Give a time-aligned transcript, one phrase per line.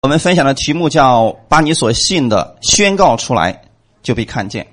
[0.00, 3.62] 我们分享的题目叫“把你所信的宣告出来，
[4.00, 4.64] 就被看见”。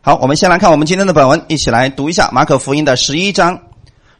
[0.00, 3.60] 好，我们先来看我们今天的本文，一起来读一下马可福音的十一章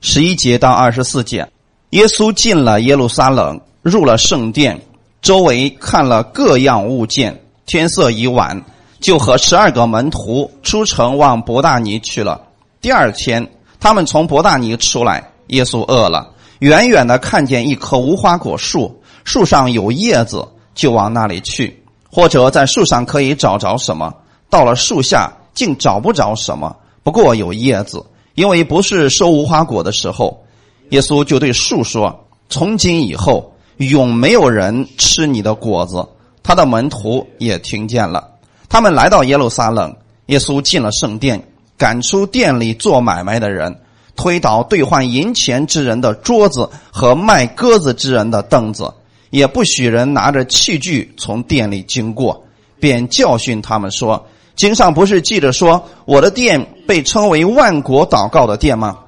[0.03, 1.48] 十一节到二十四节。
[1.90, 4.79] 耶稣进了耶路撒冷，入了圣殿，
[5.22, 7.43] 周围看了各样物件。
[7.65, 8.63] 天色已晚，
[9.01, 12.39] 就和十二个门徒出城往伯大尼去了。
[12.83, 13.51] 第二天，
[13.81, 18.95] 他们从伯大尼出来，耶稣饿了，远远的看见一棵无花果树。
[19.25, 21.73] 树上有叶子，就往那里去；
[22.10, 24.12] 或者在树上可以找着什么，
[24.51, 26.77] 到了树下竟找不着什么。
[27.02, 30.45] 不过有叶子，因为不是收无花果的时候。
[30.91, 36.06] 耶稣就对树说：“从今以后，永没有人吃你的果子。”
[36.45, 38.28] 他的门徒也听见了。
[38.69, 43.80] 他们来到耶路撒冷，耶稣进了圣殿，赶出店里做买卖的人，
[44.16, 48.92] 推倒兑换银钱之人的桌子和卖鸽子之人的凳子。
[49.32, 52.45] 也不许人拿着器具从店里经过，
[52.78, 58.98] 便教训他们说：“经上不是记着说，我的店被称为万国祷告的店吗？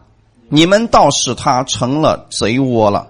[0.48, 3.06] 你们倒使他成了贼窝了。”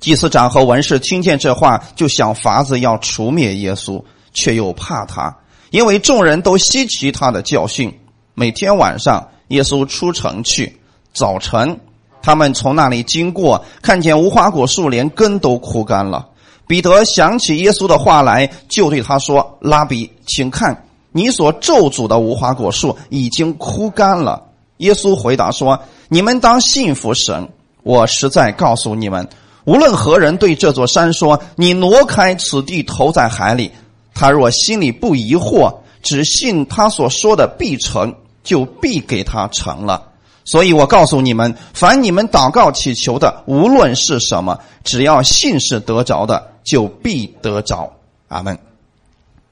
[0.00, 4.02] 祭司长和文士听见这话，就想法子要除灭耶稣，
[4.34, 5.36] 却又怕他，
[5.70, 7.96] 因为众人都稀奇他的教训。
[8.34, 10.80] 每天晚上，耶稣出城去，
[11.12, 11.78] 早晨，
[12.22, 16.26] 他们从那里经过，看见无花果树连根都枯干了。
[16.70, 24.40] 彼得想起耶稣的话来，就对他说：“拉比，请看，你所咒诅的无花果树已经枯干了。”
[24.78, 25.76] 耶稣回答说
[26.08, 27.48] ：“你们当信服神。
[27.82, 29.28] 我实在告诉你们，
[29.64, 33.72] 无论何人对这座山说：‘你挪开此地，投在海里’，
[34.14, 40.09] 他若心里不疑惑，只信他所说的必成，就必给他成了。”
[40.44, 47.92] 所以我告诉你们，凡你们祷告祈求的，无论是什么，只要信是得着的，就必得着。
[48.28, 48.58] 阿门。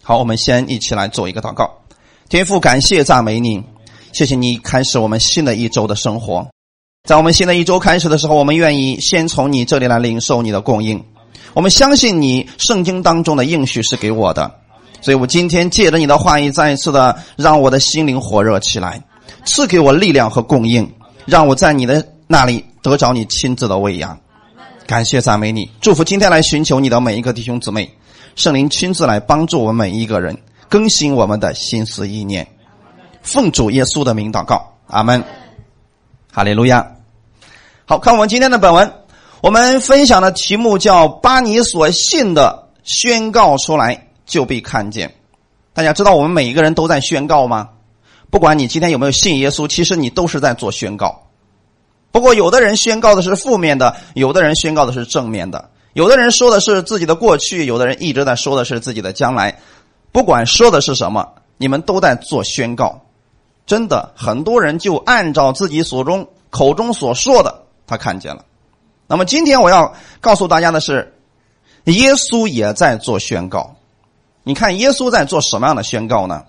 [0.02, 1.70] 好，我们先一起来做一个祷告。
[2.28, 3.62] 天父，感谢赞美你，
[4.12, 6.48] 谢谢你开始我们新的一周的生活。
[7.06, 11.04] 在我们新的一周开始的时候，我们愿意先从你这里来领受你的供应。
[11.54, 14.50] 我们相信你圣经当中的应许是给我的，
[15.00, 19.02] 所以我今天借着你的话语，再一次的让我的心灵火热起来。
[19.44, 20.90] 赐给我力量和供应，
[21.26, 24.18] 让我在你的那里得着你亲自的喂养。
[24.86, 27.90] 感谢赞美你，祝福今天来寻求你的每一个弟兄姊妹，
[28.36, 30.36] 圣灵亲自来帮助我们每一个人，
[30.68, 32.46] 更新我们的心思意念。
[33.22, 35.22] 奉主耶稣的名祷告，阿门。
[36.32, 36.90] 哈利路亚。
[37.84, 38.90] 好看我们今天的本文，
[39.42, 45.12] 我们分享的题目叫“把你所信的宣告出来，就被看见”。
[45.74, 47.68] 大家知道我们每一个人都在宣告吗？
[48.30, 51.22] 不管你今天有没有信耶稣，其实你都是在做宣告。
[52.10, 59.58] 不过，有的人宣告的是负面的，有的人宣告的是正面的，有的人说的是自己的过去，有的人一直在说的是自己的将来。
[60.10, 63.02] 不管说的是什么，你们都在做宣告。
[63.66, 68.44] 真的，很多人就按照自己所中口中所说的，他看见了。
[69.06, 71.14] 那么，今天我要告诉大家的是，
[71.84, 73.76] 耶稣也在做宣告。
[74.42, 76.44] 你看，耶稣在做什么样的宣告呢？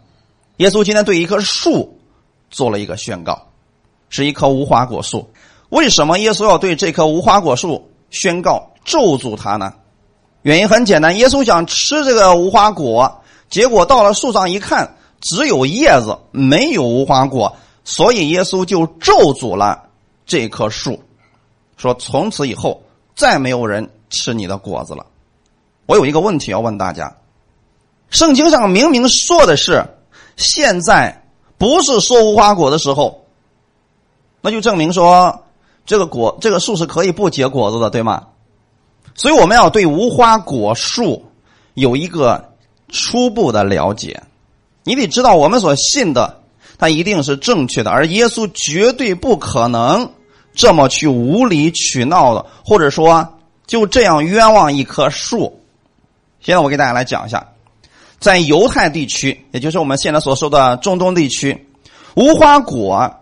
[0.60, 1.98] 耶稣今天对一棵树
[2.50, 3.48] 做了一个宣告，
[4.10, 5.30] 是一棵无花果树。
[5.70, 9.74] 为什么耶稣要对这棵无花果树宣告咒诅它呢？
[10.42, 17.56] 原因很简单，耶稣想吃这个无花果，结果到了树上一看，只有叶子，没有无花果，
[17.86, 19.82] 所以耶稣就咒诅了
[20.26, 21.02] 这棵树，
[21.78, 22.84] 说从此以后
[23.16, 25.06] 再没有人吃你的果子了。
[25.86, 27.16] 我有一个问题要问大家：
[28.10, 29.86] 圣经上明明说的是。
[30.40, 31.22] 现在
[31.58, 33.26] 不是说无花果的时候，
[34.40, 35.44] 那就证明说
[35.86, 38.28] 这个果这个树是可以不结果子的，对吗？
[39.16, 41.26] 所以我们要对无花果树
[41.74, 42.54] 有一个
[42.88, 44.24] 初步的了解。
[44.86, 46.40] 你得知道，我们所信的，
[46.78, 50.10] 它一定是正确的，而耶稣绝对不可能
[50.54, 53.28] 这么去无理取闹的，或者说
[53.68, 55.60] 就这样冤枉一棵树。
[56.40, 57.46] 现在我给大家来讲一下。
[58.20, 61.68] 在犹太地区，也就是我们现在所说的中东地区，
[62.16, 63.16] 无花果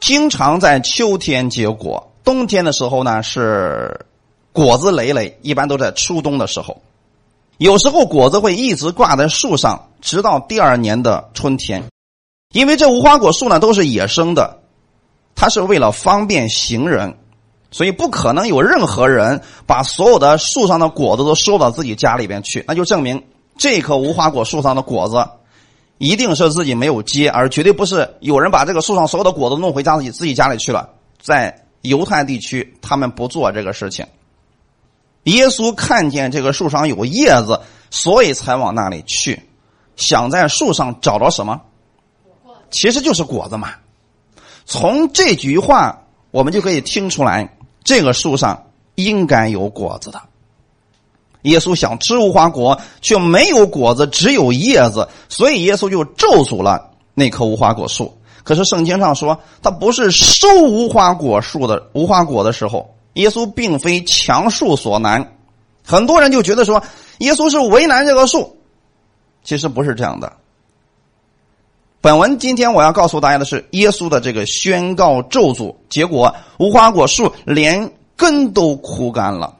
[0.00, 4.06] 经常在秋天结果，冬天的时候呢是
[4.52, 6.80] 果子累累，一般都在初冬的时候。
[7.56, 11.82] 有时候果子会一直挂在树上，直到第二年的春天。
[12.54, 14.60] 因为这无花果树呢都是野生的，
[15.34, 17.18] 它是为了方便行人，
[17.72, 23.24] 所以不可能有任何人把所有的树上的果子都收到自己家里边去，那就证明。
[23.58, 25.28] 这棵无花果树上的果子，
[25.98, 30.88] 一定是自己没有结，而绝对不是有人把这个树上所有的果子弄回家自己自己家里去了。
[31.20, 34.06] 在犹太地区，他们不做这个事情。
[35.24, 37.60] 耶稣看见这个树上有叶子，
[37.90, 39.42] 所以才往那里去，
[39.96, 41.60] 想在树上找着什么？
[42.70, 43.72] 其实就是果子嘛。
[44.64, 50.22] 从这句话，我们就可以听出来，这个树上应该有果子的。
[51.42, 58.12] 耶稣想吃无花果，却没有果子，只有叶子，所以耶稣就咒诅了那棵无花果树。
[58.42, 65.36] 可是圣经上说，他不是收无花果树的无花果的时候，耶稣并非强树所难。
[65.84, 66.82] 很多人就觉得说，
[67.18, 68.56] 耶稣是为难这个树，
[69.44, 70.32] 其实不是这样的。
[72.00, 79.57] 本文今天我要告诉大家的是，耶稣的这个宣告咒诅，结果无花果树连根都枯干了。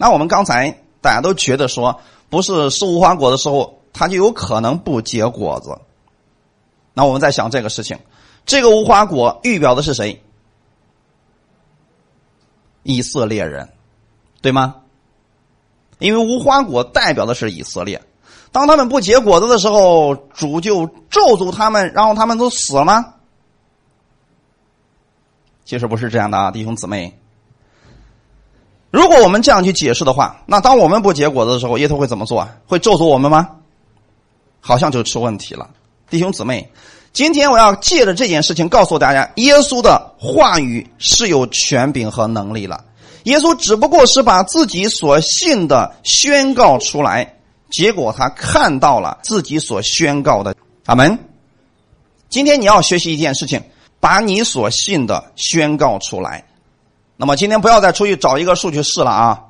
[0.00, 0.70] 那我们刚才
[1.02, 2.00] 大家都觉得说，
[2.30, 5.78] 不是收无花果的时候，它就有可能不结果子。
[6.94, 7.98] 那我们在想这个事情，
[8.46, 10.22] 这个无花果预表的是谁？
[12.82, 13.68] 以色列人，
[14.40, 14.76] 对吗？
[15.98, 18.00] 因为无花果代表的是以色列。
[18.52, 23.16] 当他们不结果子的时候，主就咒诅他们，然后他们都死了吗？
[25.66, 27.19] 其实不是这样的啊，弟兄姊妹。
[28.90, 32.48] 如果我们这样去解释的话，那当我们不结果子的时候，耶稣会怎么做？
[32.66, 33.48] 会咒诅我们吗？
[34.60, 35.70] 好像就出问题了，
[36.10, 36.70] 弟兄姊妹。
[37.12, 42.84] 今天我要借着这件事情告诉大家，耶稣的话语是有权柄和能力了。
[43.24, 47.36] 耶稣只不过是把自己所信的宣告出来。
[47.70, 50.54] 结果他看到了自己所宣告的，
[50.86, 51.18] 阿门。
[52.28, 53.62] 今天你要学习一件事情，
[54.00, 56.44] 把你所信的宣告出来。
[57.20, 59.42] 那么今天不要再出去找一个树去试了啊！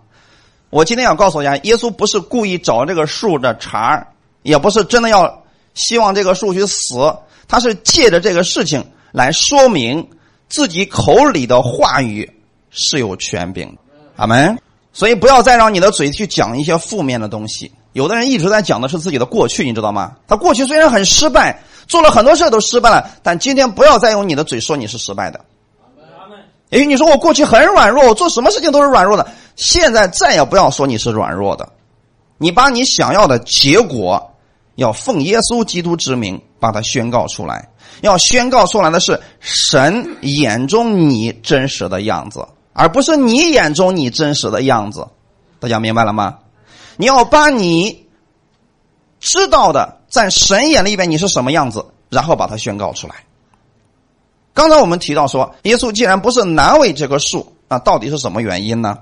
[0.70, 4.08] 我今天要告诉大家，耶稣不是故意找这个树的茬儿
[4.42, 5.44] 也不是真的要
[5.74, 7.14] 希望这个树去死，
[7.46, 10.04] 他是借着这个事情来说明
[10.48, 12.28] 自己口里的话语
[12.70, 13.78] 是有权柄的，
[14.16, 14.58] 阿门。
[14.92, 17.70] 所以不要再让你的嘴去讲一些负面的东西。
[17.92, 20.16] 有的人一直在讲的是自己的过去，你知道吗？
[20.26, 25.44] 他过去虽然很失败，做了很多事都失败了，但今天不要再用你的嘴说你是失败的。
[26.70, 29.26] 也许你说我过去很软弱，我做什么事情都是软弱的，
[29.56, 31.68] 现在再也不要说你是软弱的。
[32.38, 34.34] 你把你想要的结果，
[34.76, 37.68] 要奉耶稣基督之名把它宣告出来，
[38.00, 45.06] 要宣告出来的是神眼中你真实的样子，而不是你眼中你真实的样子。
[45.58, 46.38] 大家明白了吗？
[46.96, 48.06] 你要把你
[49.18, 53.16] 知道的，在神眼里边你是什么样子，然后把它宣告出来。
[54.60, 58.98] 刚才我们提到说，耶稣既然不是难为这棵树，那到底是什么原因呢？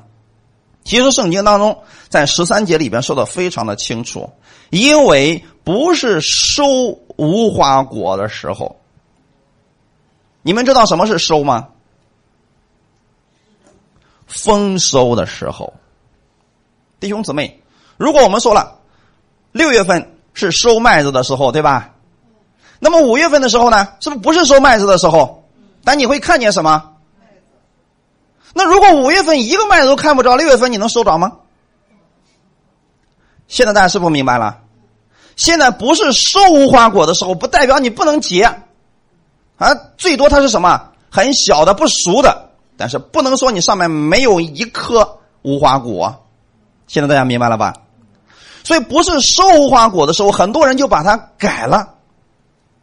[0.84, 4.30] 其实圣经当中在十三节里边说的非常的清楚，
[4.70, 6.64] 因为不是收
[7.16, 8.76] 无花果的时候。
[10.42, 11.70] 你们知道什么是收吗？
[14.28, 15.74] 丰收的时候，
[17.00, 17.60] 弟兄姊妹。
[17.96, 18.78] 如果我们说了，
[19.50, 21.96] 六月份是收麦子的时候，对吧？
[22.78, 23.88] 那么五月份的时候呢？
[23.98, 25.37] 是不是不是收麦子的时候？
[25.88, 26.96] 但你会看见什么？
[28.52, 31.38] 那如果五月份一个麦子都看不着，六月份你能收着吗？
[33.46, 34.58] 现在大家是不明白了？
[35.36, 38.42] 现在不是收无花果的时候，不代表你不能结
[39.56, 39.74] 啊。
[39.96, 40.90] 最多它是什么？
[41.10, 46.26] 很小的、不熟的，但是不能说你上面没有一颗无花果。
[46.86, 47.72] 现在大家明白了吧？
[48.62, 51.94] 所以不是收无花果的时候，很多人就把它改了。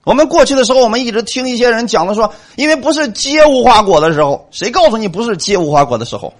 [0.05, 6.33] 我们过去的时候，我们一直听一些人讲的说，因为不是结无花果的时候，谁告诉你不是结无花果的时候？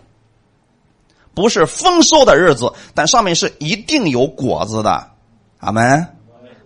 [1.34, 5.08] 不是丰收的日子，但上面是一定有果子的，
[5.60, 6.08] 阿门。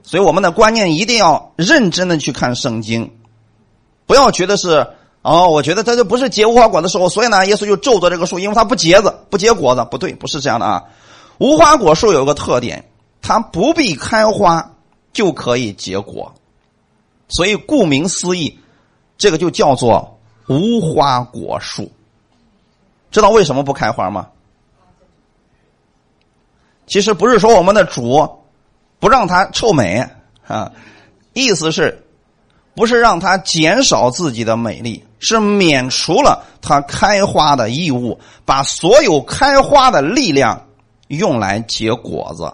[0.03, 3.12] 所以我们的观念一定要认真的去看圣经，
[4.06, 4.86] 不要觉得是
[5.22, 10.84] 哦，我觉得这就不是结无花果的时候，所以呢，耶稣就咒着这个树，因为它不结子，不结果子，不对，不是这样的啊。
[11.38, 12.86] 无花果树有个特点，
[13.22, 14.74] 它不必开花
[15.13, 16.34] 就可以结果，
[17.29, 18.59] 所以顾名思义，
[19.17, 21.89] 这个就叫做无花果树。
[23.09, 24.27] 知道为什么不开花吗？
[26.86, 28.41] 其实不是说我们的主
[29.00, 30.05] 不让它臭美
[30.45, 30.71] 啊，
[31.33, 32.05] 意思是，
[32.75, 40.65] 不是让它减少自己的美丽，是免除了它开花的义务，把所有开花的力量。
[41.07, 42.53] 用来结果子，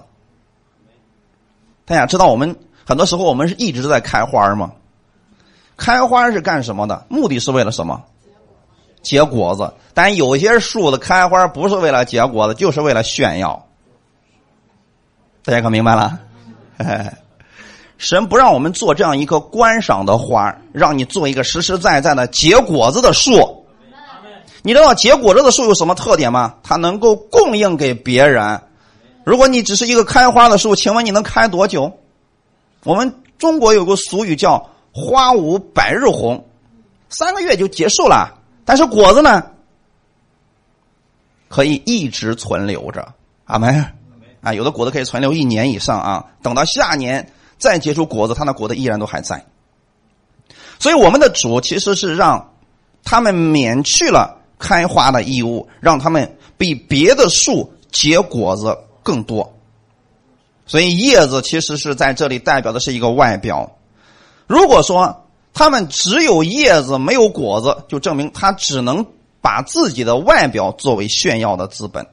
[1.83, 2.55] 大家知道我们
[2.85, 4.71] 很多时候我们是一直在开花吗？
[5.75, 7.05] 开花是干什么的？
[7.09, 8.01] 目的是为了什么？
[9.01, 9.73] 结果子。
[9.93, 13.65] 但有些树的开花不是为了结果子，就是为了炫耀。
[15.43, 16.19] 大家可明白了？
[17.97, 23.65] 神不让我们做这样一棵观赏的花，让你做一个实实在在的结果子的树。
[24.63, 26.55] 你知道结果子的树有什么特点吗？
[26.61, 28.61] 它能够供应给别人。
[29.23, 31.91] 如果你只是一个开花的树，请问你能开多久？
[32.85, 36.47] 我们中国有个俗语叫“花无百日红”，
[37.09, 38.39] 三个月就结束了。
[38.63, 39.43] 但是果子呢，
[41.49, 43.13] 可以一直存留着。
[43.45, 43.85] 阿门。
[44.41, 49.43] 啊，有的果子可以存留一年以上啊，等到下年再结出果子，它那果子依然都还在。
[50.77, 52.53] 所以我们的主其实是让
[53.03, 59.54] 他们免去了开花的义务，让他们比别的树结果子更多。
[60.65, 63.77] 所以叶子其实是在这里代表的是一个外表。
[64.47, 69.05] 如果说他们只有叶子没有果子，就证明他只能
[69.41, 72.07] 把自己的外表作为炫耀的资本。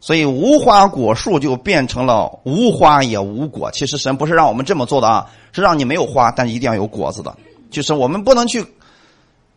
[0.00, 3.70] 所以无花果树就变成了无花也无果。
[3.70, 7.36] 其实神不是让我们这么做的啊，是让你没有花，但一定要有果子的。
[7.70, 8.66] 就是我们不能去，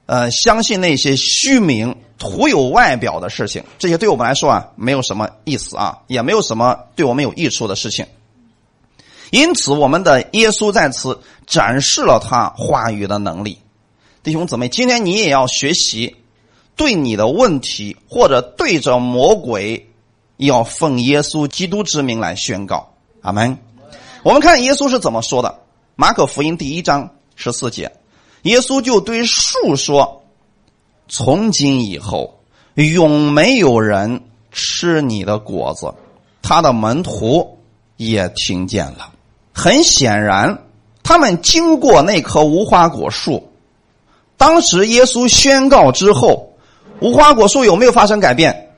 [0.05, 3.63] 呃，相信那些虚名、徒有外表的事情。
[3.79, 8.05] 这些对我们来说啊，没有什么意思啊，也没有什么对我们有益处的事情。
[9.31, 13.59] 因此，我们的耶稣在此展示了他话语的能力。
[14.23, 16.15] 弟兄姊妹，今天你也要学习，
[16.75, 19.89] 对你的问题或者对着魔鬼。
[20.37, 22.91] 要奉耶稣基督之名来宣告，
[23.21, 23.57] 阿门。
[24.21, 25.47] 我们看耶稣是怎么说的，
[25.95, 27.89] 《马可福音》第一章十四节，
[28.41, 30.23] 耶稣就对树说
[31.07, 32.41] ：“从今以后，
[32.73, 35.93] 永没有人吃你的果子。”
[36.43, 37.57] 他的门徒
[37.95, 39.13] 也听见了。
[39.57, 40.63] 很显然，
[41.01, 43.49] 他们经过那棵无花果树，
[44.35, 46.53] 当时耶稣宣告之后，
[46.99, 48.69] 无花果树有没有发生改变？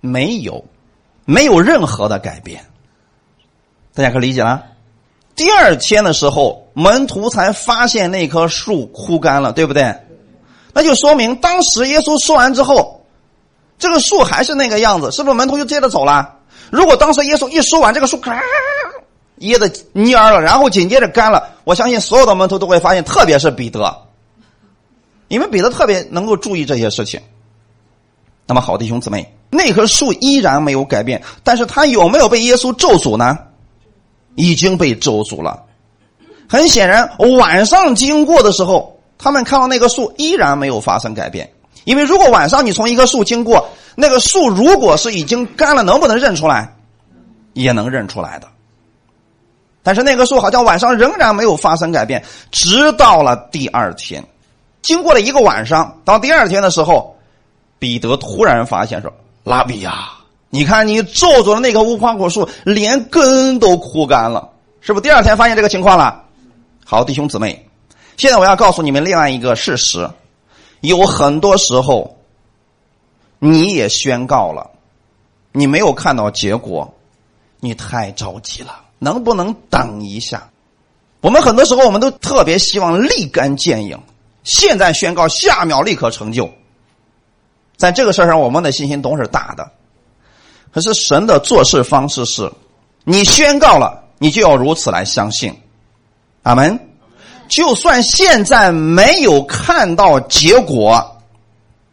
[0.00, 0.64] 没有，
[1.24, 2.64] 没有任何的改变，
[3.94, 4.64] 大家可理解了。
[5.36, 9.94] 第二天的时候，门徒才发现那棵树枯干了，对不对？
[10.74, 13.04] 那就说明当时耶稣说完之后，
[13.78, 15.36] 这个树还是那个样子，是不是？
[15.36, 16.38] 门徒就接着走了。
[16.72, 18.42] 如果当时耶稣一说完，这个树咔
[19.36, 23.94] 噎的蔫了，然后紧接着干了，我相信所有的门徒都会发现，特别是彼得，
[25.28, 27.20] 因为彼得特别能够注意这些事情。
[28.46, 29.34] 那么，好弟兄姊妹。
[29.50, 33.38] 那棵树依然没有改变，但是它有没有被耶稣咒诅呢？
[34.34, 35.64] 已经被咒诅了。
[36.48, 41.52] 很显然，晚上经过的时候，他们看到那棵树依然没有发生改变。
[41.84, 46.74] 因为如果晚上你从一棵树经过，那个树如果是已经干了，能不能认出来？
[47.52, 48.48] 也能认出来的。
[49.82, 54.24] 但是那棵树好像晚上仍然没有发生改变，直到了第二天，
[54.80, 57.16] 经过了一个晚上，到第二天的时候，
[57.78, 59.12] 彼得突然发现说。
[59.44, 60.10] 拉比呀，
[60.50, 64.48] 你看你咒诅的那棵无花果树，连根都枯干了，
[64.80, 65.02] 是不是？
[65.02, 66.22] 第二天发现这个情况了。
[66.84, 67.68] 好，弟兄姊妹，
[68.16, 70.08] 现在我要告诉你们另外一个事实：
[70.82, 72.18] 有很多时候，
[73.38, 74.70] 你也宣告了，
[75.52, 76.92] 你没有看到结果，
[77.60, 80.50] 你太着急了，能不能等一下？
[81.20, 83.98] 我们很多时候，我们都特别希望立竿见影，
[84.42, 86.50] 现在宣告，下秒立刻成就。
[87.76, 89.70] 在这个事儿上，我们的信心都是大的。
[90.72, 92.52] 可是神的做事方式是：
[93.04, 95.54] 你宣告了，你就要如此来相信。
[96.42, 96.91] 阿门。
[97.54, 101.20] 就算现在没有看到结果，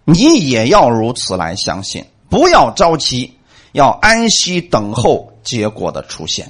[0.05, 2.05] 你也要如此来相信。
[2.29, 3.33] 不要着急，
[3.73, 6.49] 要安息等候结果的出现。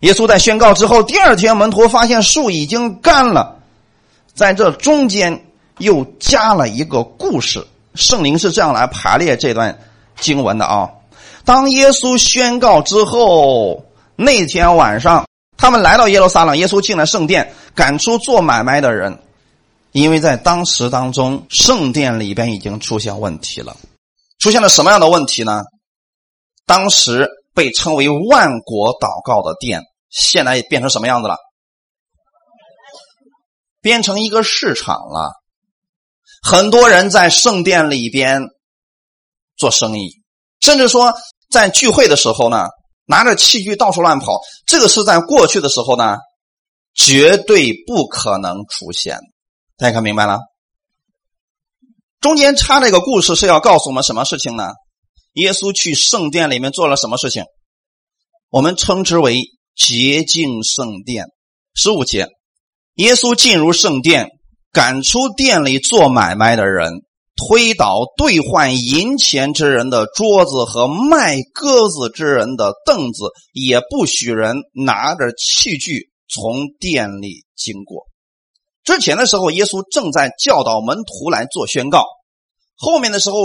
[0.00, 3.56] 耶稣在宣告之后，第二天门徒发现树已经干了，
[4.34, 5.46] 在这中间
[5.78, 7.66] 又加了一个故事。
[7.94, 9.78] 圣灵是这样来排列这段
[10.20, 10.90] 经文的啊。
[11.46, 13.82] 当耶稣宣告之后，
[14.14, 15.24] 那天晚上，
[15.58, 19.22] 他们来到耶路撒冷，耶稣进了圣殿，赶出做买卖的人，
[19.92, 23.76] 因为在当时当中，圣殿里边已经出现问题了。
[24.38, 25.64] 出现了什么样的问题呢？
[26.64, 31.36] 当时被称为万国祷告的殿，现在变成什么样子了？
[33.80, 35.32] 变成一个市场了。
[36.40, 38.42] 很多人在圣殿里边
[39.56, 40.22] 做生意，
[40.60, 41.14] 甚至说
[41.50, 42.68] 在聚会的时候呢，
[43.08, 44.40] 拿着器具到处乱跑。
[44.66, 46.18] 这个是在过去的时候呢，
[46.94, 49.18] 绝对不可能出现。
[49.76, 50.38] 大家看明白了？
[52.20, 54.70] 中间插这个故事是要告诉我们什么事情呢？
[55.32, 57.44] 耶稣去圣殿里面做了什么事情？
[58.50, 59.42] 我们称之为
[59.74, 61.26] 洁净圣殿。
[61.74, 62.28] 十五节，
[62.94, 64.28] 耶稣进入圣殿。
[64.70, 67.02] 赶出店里做买卖的人，
[67.38, 78.08] 推倒兑换银钱之人的桌子和卖鸽子之人的凳子，也不许人拿着器具从店里经过。
[78.82, 82.00] 之前的时候，耶稣正在教导门徒来做宣告；
[82.74, 83.36] 后面的时候，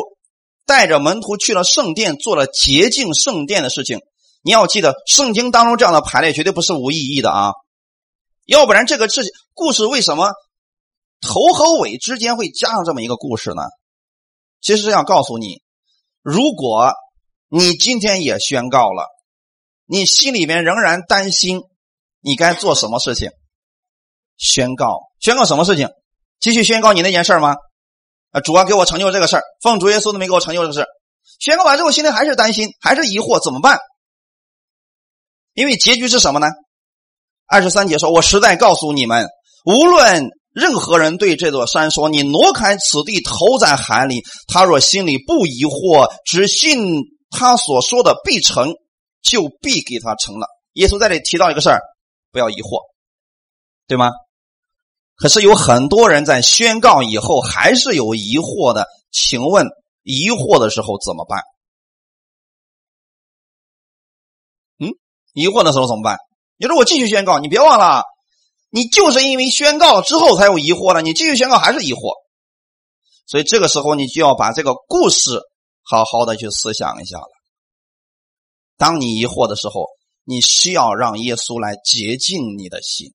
[0.65, 3.99] 带着门徒去了圣殿，做了洁净圣殿的事情。
[4.41, 7.51] 你要记得，圣经当中这样的排列绝对不是无意义的啊！
[8.45, 10.31] 要不然，这个事情故事为什么
[11.21, 13.61] 头和尾之间会加上这么一个故事呢？
[14.63, 15.61] 其实是要告诉你，
[16.21, 16.93] 如果
[17.49, 19.07] 你今天也宣告了，
[19.85, 21.61] 你心里面仍然担心，
[22.21, 23.29] 你该做什么事情？
[24.37, 25.89] 宣告，宣告什么事情？
[26.39, 27.55] 继续宣告你那件事吗？
[28.31, 30.85] 啊，主啊，给我成就这个事，奉主耶稣的名给我成就这个事
[31.39, 33.79] 宣告完之后，心里还是担心，还是疑惑，怎么办？
[35.53, 36.47] 因为结局是什么呢？
[37.45, 39.27] 二十三节说：“我实在告诉你们，
[39.65, 48.73] 无论任何人对这座山说‘你挪开此地，投在海里’，他若心里不疑惑，只信他所说的必成，
[49.21, 51.81] 就必给他成了。”耶稣在这里提到一个事儿，
[52.31, 52.81] 不要疑惑，
[53.87, 54.11] 对吗？
[55.15, 59.67] 可是有很多人在宣告以后还是有疑惑的，请问
[60.01, 61.41] 疑惑的时候怎么办？
[64.79, 64.89] 嗯
[65.33, 66.17] 疑惑的时候怎么办？
[66.57, 68.03] 你说我继续宣告，你别忘了，
[68.75, 72.15] 你就是因为宣告之后才有疑惑了，你继续宣告还是疑惑，
[73.27, 75.39] 所以这个时候你就要把这个故事
[75.83, 77.27] 好好的去思想一下了。
[78.75, 79.85] 当你疑惑的时候，
[80.23, 83.13] 你需要让耶稣来洁净你的心，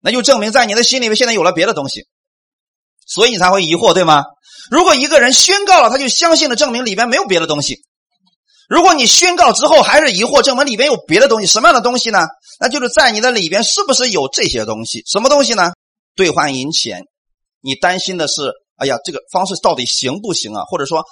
[0.00, 2.06] 那就证明在你的心里面现在有了别的东西，
[3.06, 4.26] 所以你才会疑惑，对吗？
[4.70, 7.82] 如果一个人宣告了，他就相信了，证明里边没有别的东西。
[8.68, 12.18] 如果你宣告之后还是疑惑，证明里边有别的东西，什么样的东西呢？
[12.58, 15.02] 那就是在你的里边是不是有这些东西？
[15.06, 15.72] 什么东西呢？
[16.16, 17.02] 兑换银钱，
[17.60, 20.62] 你担心的是，哎呀，这个方式到底行不行啊？
[20.64, 21.04] 或者说，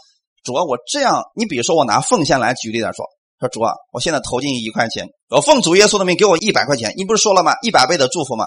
[0.45, 3.05] 主啊，我这样，你比如说我拿奉献来举例来说，
[3.41, 7.53] 说主啊，我现在投进一块钱，我奉主耶稣的命给我一百块钱，你不是说了吗？
[7.63, 8.47] 一百倍的祝福吗？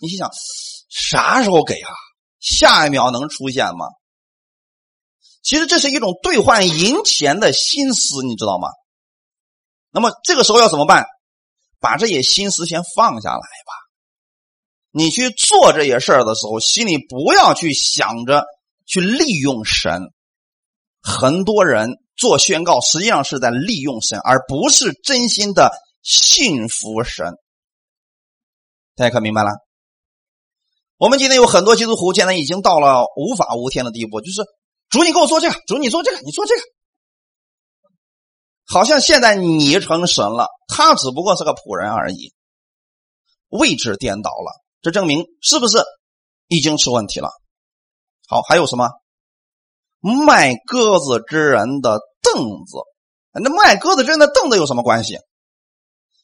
[0.00, 0.30] 你心想，
[0.90, 1.90] 啥时候给啊？
[2.40, 3.86] 下一秒能出现吗？
[5.44, 8.68] 其实这是一种兑换银钱的心思，你知道吗？
[9.90, 11.04] 那么这个时候要怎么办？
[11.78, 13.72] 把这些心思先放下来吧。
[14.90, 18.46] 你去做这些事儿的时候，心里不要去想着
[18.86, 20.00] 去利用神。
[21.02, 25.70] 很多人做宣告，实际上是在利用神，而不是真心的
[26.02, 27.34] 信服神。
[28.96, 29.50] 大家可明白了？
[30.96, 34.40] 我们今天有很多基督徒，现在已经到了无法无天的地步，就是。
[34.88, 35.56] 主，你给我做这个。
[35.66, 36.62] 主，你做这个，你做这个。
[38.66, 42.32] 好像现在你成神了，他只不过是个仆人而已，
[43.48, 44.62] 位置颠倒了。
[44.80, 45.82] 这证明是不是
[46.48, 47.30] 已经出问题了？
[48.26, 48.88] 好，还有什么？
[50.00, 52.78] 卖鸽子之人的凳子，
[53.32, 55.18] 那卖鸽子之人的凳子有什么关系？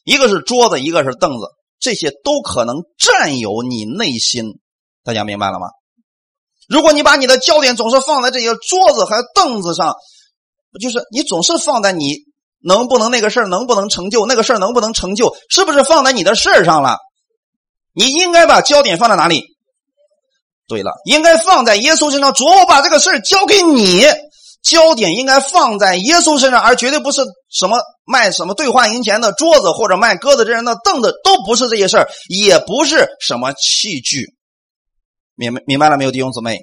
[0.05, 1.47] 一个是桌子，一个是凳子，
[1.79, 4.61] 这些都可能占有你内心。
[5.03, 5.67] 大家明白了吗？
[6.71, 9.97] 如果你把你的焦点总是放在这些桌子和凳子上，
[10.81, 12.15] 就是你总是放在你
[12.63, 16.99] 能不能那个事能不能成就，那个事能不能成就，是不是放在你的事上了？
[17.93, 19.43] 你应该把焦点放在哪里？
[20.69, 22.33] 对了，应该放在耶稣身上。
[22.33, 24.05] 主，我把这个事交给你，
[24.63, 34.37] 焦点应该放在耶稣身上，而绝对不是什么卖什么兑换银钱的桌子或者卖鸽子这人的凳子，都不是这些事，也不是什么器具。
[35.41, 36.59] 明明白了没有，弟兄姊妹？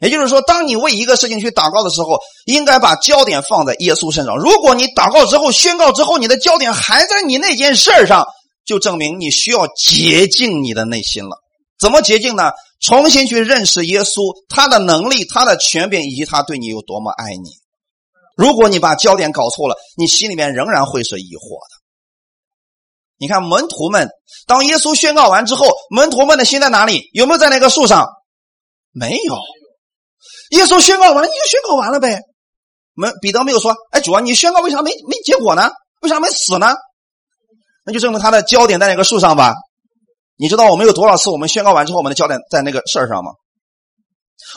[0.00, 4.36] 也就是说，当你为一个事情去祷告的时候，应该把焦点放在耶稣身上。
[4.36, 8.26] 如果你祷告之后、宣告之后，你的焦点还在你那件事上，
[8.64, 11.36] 就证明你需要洁净你的内心了。
[11.78, 12.50] 怎么洁净呢？
[12.80, 17.50] 重新去认识耶稣，他的能力、他的权柄，以及他对你有多么爱你。
[18.36, 21.79] 如果你把焦点搞错了，你心里面仍然会是疑惑的。
[23.20, 24.08] 你看门徒们，
[24.46, 27.10] 当耶稣宣告完之后，门徒们的心在哪里？
[27.12, 28.08] 有没有在那个树上？
[28.92, 29.36] 没有。
[30.52, 32.18] 耶稣宣告完了，你就宣告完了呗。
[32.94, 35.70] 门彼得没有说：“哎，主啊，你宣告为啥没没结果呢？
[36.00, 36.74] 为啥没死呢？”
[37.84, 39.52] 那就证明他的焦点在那个树上吧。
[40.36, 43.32] 你知道我们有多少次我们宣告完之后，我们的焦点在那个事儿上吗？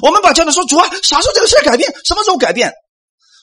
[0.01, 1.93] 我们把焦点说：“主啊，啥时候这个事改变？
[2.05, 2.71] 什么时候改变？”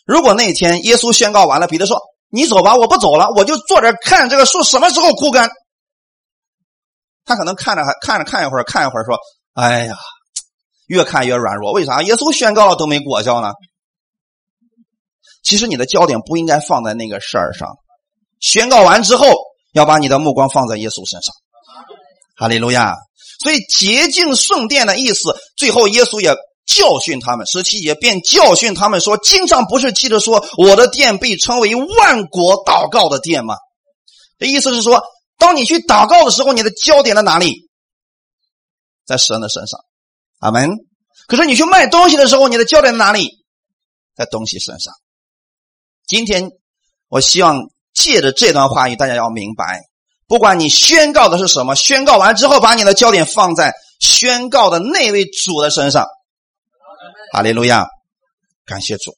[0.07, 2.01] 如果那一天耶稣宣告完了，彼得说。
[2.31, 5.51] 你走吧，我不走了，我就坐这看这个树什么时候枯干。
[7.25, 9.17] 他可能看着还看着看一会儿，看一会儿说
[9.55, 9.97] ：“哎呀，
[10.87, 11.73] 越看越软弱。
[11.73, 12.03] 为啥？
[12.03, 13.53] 耶稣宣告了都没果效呢？”
[15.43, 17.69] 其实你的焦点不应该放在那个事儿上，
[18.41, 19.27] 宣告完之后
[19.73, 21.35] 要把你的目光放在耶稣身上。
[22.37, 22.95] 哈利路亚！
[23.43, 26.35] 所以洁净圣殿的意思，最后耶稣也。
[26.73, 33.57] 教训他们，十七节便教训他们说：“经常不是记着说，我的殿被称为万国祷告的殿吗？”
[34.39, 35.03] 这意思是说，
[35.37, 37.69] 当你去祷告的时候，你的焦点在哪里？
[39.05, 39.81] 在神的身上。
[40.39, 40.71] 阿门。
[41.27, 43.45] 可是你去卖东西的时候，你的焦点在哪里？
[44.17, 44.95] 在东西身上。
[46.07, 46.51] 今天，
[47.09, 47.59] 我希望
[47.93, 49.81] 借着这段话语，大家要明白，
[50.29, 56.07] 不管你宣告的是什么，宣告完之后，把你的焦点放在宣告的那位主的身上。
[57.33, 57.87] 哈利路亚，
[58.67, 59.17] 感谢主。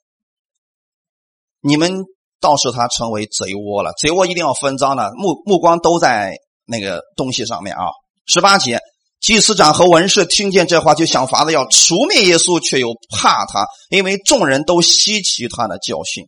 [1.60, 2.04] 你们
[2.40, 6.34] 倒是他成为贼窝了，贼窝一定要分赃的，目目光都在
[6.66, 7.84] 那个东西上面啊。
[8.26, 8.80] 十八节。
[9.20, 16.26] 祭司长和文士听见这话，就想法子要除灭耶稣，却又怕他，因为众人都稀奇他的教训。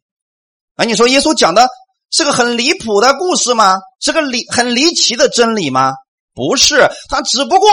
[0.76, 1.66] 啊，你说耶稣讲的
[2.12, 3.78] 是个很离谱的故事吗？
[4.00, 5.92] 是个离很离奇的真理吗？
[6.34, 7.68] 不是，他只不过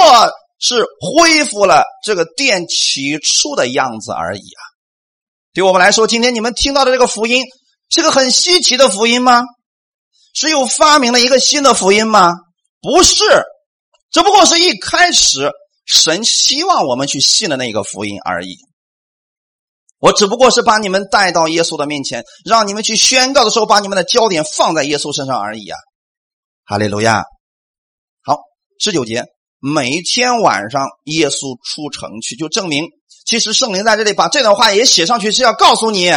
[0.61, 4.61] 是恢复了这个殿起初的样子而已啊。
[5.53, 7.43] 对我们来说，今天你们听到的这个福音
[7.89, 9.43] 是个很稀奇的福音吗？
[10.33, 12.31] 是又发明了一个新的福音吗？
[12.79, 13.23] 不是。
[14.11, 15.51] 只不过是一开始
[15.85, 18.55] 神希望我们去信的那个福音而已。
[19.99, 25.77] 我只不过是把你们带到耶稣的面前，让你们去宣告的时候，把你们的焦点放在耶稣身上而已啊！
[26.65, 27.23] 哈利路亚。
[28.23, 28.37] 好，
[28.79, 29.25] 十九节，
[29.61, 32.89] 每天晚上耶稣出城去，就证明
[33.25, 36.11] 其实圣灵在这里把这段话也写上去，是要告诉你，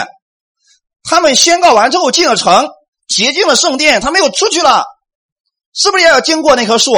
[1.02, 2.66] 他们宣告完之后进了城，
[3.06, 4.84] 洁净了圣殿，他们又出去了，
[5.74, 6.92] 是不是也要经过那棵树？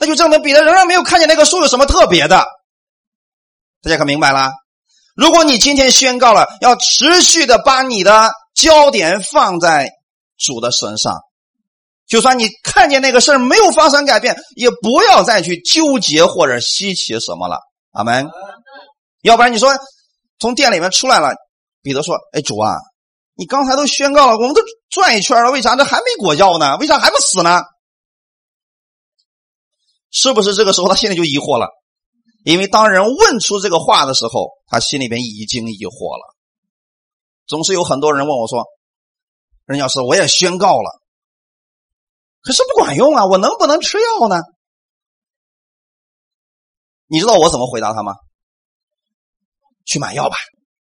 [0.00, 2.46] 那就证明彼得仍然没有看见那个树有什么特别的，
[3.82, 4.52] 大家可明白了？
[5.14, 9.90] 如果你今天宣告了要持续的把你的焦点放在
[10.38, 11.20] 主的身上，
[12.08, 17.60] 就算你看见那个事儿没有发生改变，也不要再去纠结或者稀奇什么了。
[17.92, 18.28] 阿门。
[19.22, 19.72] 要不然你说
[20.38, 21.34] 从店里面出来了，
[21.82, 22.76] 彼得说：“哎，主啊，
[23.34, 26.76] 你刚才都宣告了，我们都转一圈了，为啥这还没果药呢？
[26.78, 27.60] 为啥还不死呢？”
[30.10, 31.68] 是不是这个时候他心里就疑惑了？
[32.44, 36.34] 因为当人问出这个话的时候，他心里边已经疑惑了。
[37.46, 38.64] 总是有很多人问我说
[39.66, 41.00] ：“任教师，我也宣告了，
[42.42, 44.40] 可是不管用啊，我能不能吃药呢？”
[47.06, 48.14] 你知道我怎么回答他吗？
[49.84, 50.36] 去买药吧。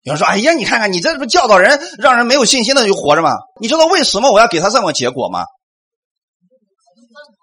[0.03, 5.45] 有人说：“哎呀，你看看，你这不教导人，让人没有信心的就活着吗？”你知道为什么我要给他这么结果吗？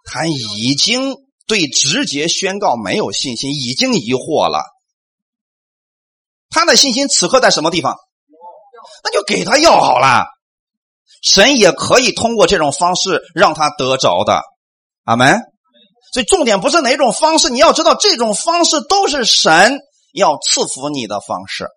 [0.05, 1.15] 他已经。
[1.49, 4.63] 对直接宣告没有信心，已经疑惑了。
[6.51, 7.97] 他的信心此刻在什么地方？
[9.03, 10.27] 那就给他药好了。
[11.21, 14.41] 神也可以通过这种方式让他得着的。
[15.03, 15.39] 阿门。
[16.11, 19.79] 所以重点不是哪种方式，你要知道这种方式都是神
[20.13, 21.67] 要赐福你的方式。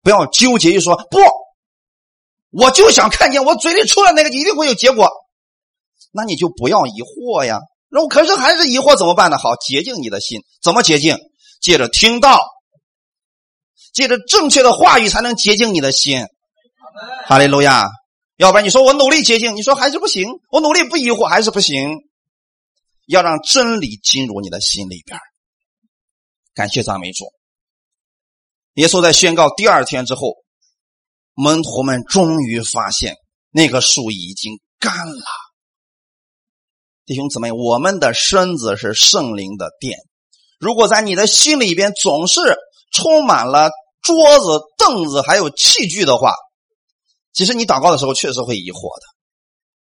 [0.00, 1.18] 不要纠结于说不，
[2.50, 5.10] 我就想看见我嘴里出来那个一定会有结果，
[6.12, 7.58] 那你就不要疑惑呀。
[7.90, 9.38] 那我可是还是疑惑怎么办呢？
[9.38, 11.18] 好，洁净你的心，怎么洁净？
[11.60, 12.38] 借着听到，
[13.92, 16.24] 借着正确的话语才能洁净你的心。
[17.26, 17.88] 哈利路亚！
[18.38, 20.28] 要不然你说我努力洁净，你说还是不行。
[20.50, 21.90] 我努力不疑惑还是不行。
[23.04, 25.18] 要让真理进入你的心里边。
[26.54, 27.32] 感谢赞美主。
[28.74, 30.36] 耶稣在宣告第二天之后，
[31.34, 33.16] 门徒们终于发现
[33.50, 35.24] 那个树已经干了。
[37.06, 39.98] 弟兄姊妹，我们的身子是圣灵的殿。
[40.60, 42.40] 如果在你的心里边总是
[42.92, 43.70] 充满了
[44.02, 46.34] 桌子、凳子还有器具的话，
[47.38, 49.06] 其实你祷告的时候确实会疑惑的，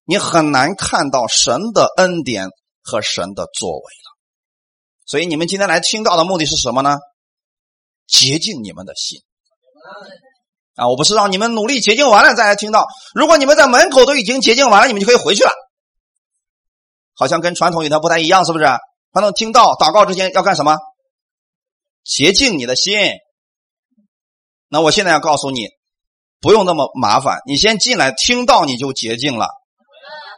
[0.06, 2.48] 你很难看到神的恩典
[2.82, 4.08] 和神的作为了。
[5.04, 6.96] 所以你们今天来听到的目的是什么呢？
[8.06, 9.20] 洁净你们的心
[10.76, 10.88] 啊！
[10.88, 12.86] 我不是让你们努力洁净完了再来听到。
[13.14, 15.50] 如果你们在门口都已经洁净完了，你们就可以回去了。
[17.12, 18.64] 好像跟传统有点不太一样，是不是？
[18.64, 20.78] 传统听到祷告之前要干什么？
[22.02, 22.98] 洁净你的心。
[24.68, 25.68] 那我现在要告诉你，
[26.42, 29.48] 不用那么麻烦，你先进来听到你就洁净了。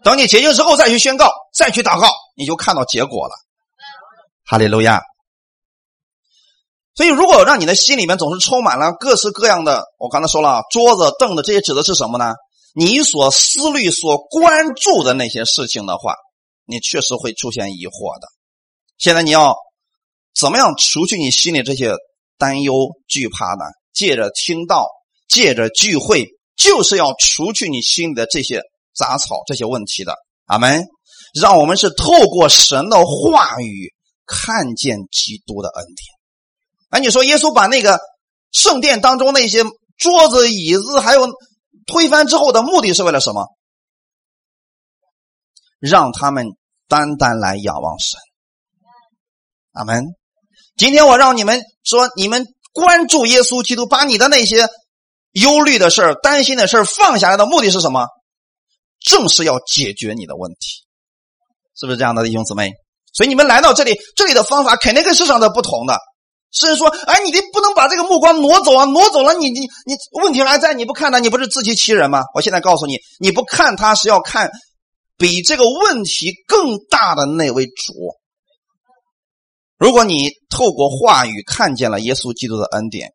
[0.04, 3.34] 等你洁净之后再去宣告，再去祷告，你就看到结果了。
[4.44, 5.02] 哈利路亚。
[6.94, 12.34] 所以，如果让你的心里面总是充满了各式各样的，我刚才说了，桌子、凳子这些指的是什么呢？
[12.74, 16.14] 你所思虑、所关注的那些事情的话。
[16.66, 18.26] 你确实会出现疑惑的。
[18.96, 19.54] 现在你要
[20.34, 21.92] 怎么样除去你心里这些
[22.38, 23.66] 担忧、惧怕呢？
[23.92, 24.88] 借着听到，
[25.28, 28.62] 借着聚会，就是要除去你心里的这些
[28.94, 30.14] 杂草、这些问题的。
[30.46, 30.84] 阿门。
[31.34, 33.92] 让我们是透过神的话语
[34.24, 35.96] 看见基督的恩典。
[36.90, 37.98] 哎，你说耶稣把那个
[38.52, 39.64] 圣殿当中那些
[39.96, 41.28] 桌子、椅子还有
[41.86, 43.48] 推翻之后的目的是为了什么？
[45.80, 46.46] 让他们
[46.86, 48.20] 单单来仰望神，
[49.72, 50.04] 阿门。
[50.76, 54.68] 今天我让你们说，你们关注耶稣基督，把你的那些
[55.34, 58.06] 忧虑的事、担心的事放下来的目的是什么？
[59.00, 60.82] 正是要解决你的问题，
[61.78, 62.72] 是不是这样的弟兄姊妹？
[63.12, 65.98] 所以你们来到这里，这里的方法肯定跟世上的不同的。
[66.52, 72.22] 甚至说，哎，你得不能把这个目光挪走啊，挪走了，你你你，问题还在，你不看他，你不是自欺欺人吗？
[72.32, 74.52] 我现在告诉你，你不看他是要看
[75.18, 77.92] 比这个问题更大的那位主。
[79.78, 83.12] 如果你透过话语看见了耶稣基督的恩典，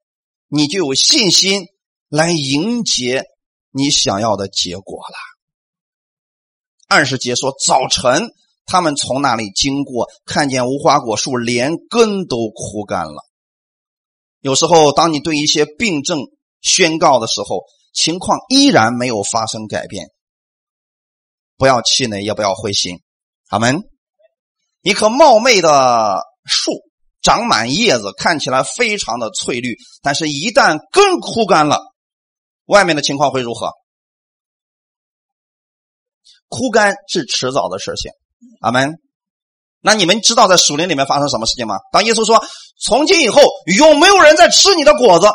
[0.50, 1.64] 你就有信心
[2.10, 3.24] 来迎接
[3.72, 5.16] 你想要的结果了。
[6.88, 8.30] 二十节说，早晨
[8.66, 13.24] 他们从那里经过，看见无花果树连根都枯干了。
[14.42, 16.22] 有时候，当你对一些病症
[16.62, 20.08] 宣告的时候，情况依然没有发生改变，
[21.58, 23.02] 不要气馁，也不要灰心。
[23.50, 23.84] 阿门。
[24.82, 26.72] 一棵茂密的树，
[27.22, 31.89] 长满叶子，看起来非常的翠绿，但是一旦根枯干了，
[32.70, 33.72] 外面的情况会如何？
[36.48, 38.12] 枯干是迟早的事情。
[38.62, 38.94] 阿门。
[39.82, 41.78] 那你们知道在树林里面发生什么事情吗？
[41.92, 42.44] 当耶稣说。
[42.82, 43.42] 从今以后，
[43.78, 45.28] 永没有人再吃你的果子。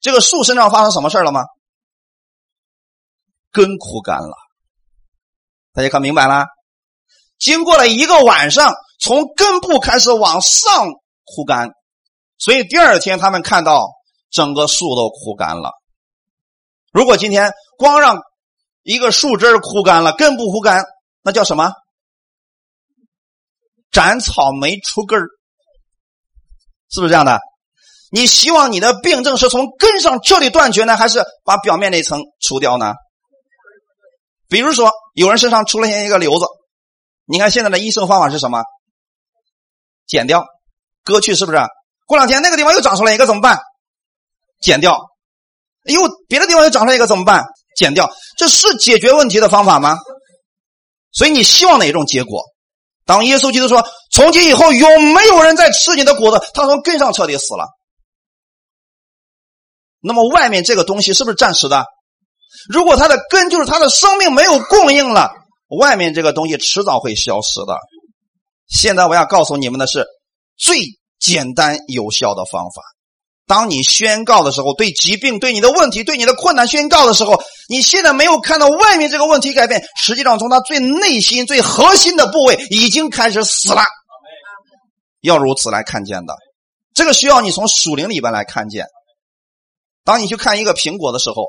[0.00, 1.44] 这个树身上发生什么事了吗？
[3.50, 4.36] 根枯干了。
[5.72, 6.44] 大家看明白了？
[7.38, 10.86] 经过了一个晚上，从根部开始往上
[11.24, 11.70] 枯干，
[12.38, 13.88] 所以第二天他们看到
[14.30, 15.70] 整个树都枯干了。
[16.96, 18.22] 如果今天光让
[18.82, 20.82] 一个树枝枯干了，根部枯干，
[21.20, 21.70] 那叫什么？
[23.92, 25.20] 斩草没除根。
[26.88, 27.38] 是不是这样的？
[28.10, 32.94] 你希望你的病症是从根上彻底断绝呢，还是把表面那层除掉呢？
[34.48, 36.46] 比如说，有人身上出现一个瘤子，
[37.26, 38.62] 你看现在的医生方法是什么？
[40.06, 40.46] 剪掉，
[41.04, 41.58] 割去，是不是？
[42.06, 43.58] 过两天那个地方又长出来一个怎么办？
[44.62, 44.98] 剪掉，
[45.86, 47.44] 又别的地方又长出来一个怎么办？
[47.76, 49.98] 剪掉，这是解决问题的方法吗？
[51.12, 52.42] 所以你希望哪一种结果？
[53.04, 53.86] 当耶稣基督说。
[54.12, 56.42] 从今以后，有没有人再吃你的果子。
[56.54, 57.66] 他从根上彻底死了。
[60.00, 61.84] 那么外面这个东西是不是暂时的？
[62.70, 65.32] 如果它的根就是它的生命没有供应了，
[65.78, 67.76] 外面这个东西迟早会消失的。
[68.68, 70.06] 现在我要告诉你们的是
[70.56, 70.78] 最
[71.18, 72.82] 简单有效的方法。
[73.46, 83.82] 当你宣告的时候，对疾病、对你的问题、对你的困难宣告的时候，你现在没有看到外面这个问题改变，实际上从他最内心、最核心的部位已经开始死了。
[85.20, 86.34] 要如此来看见的，
[86.92, 88.86] 这个需要你从属灵里边来看见。
[90.04, 91.46] 当你去看一个苹果的时候，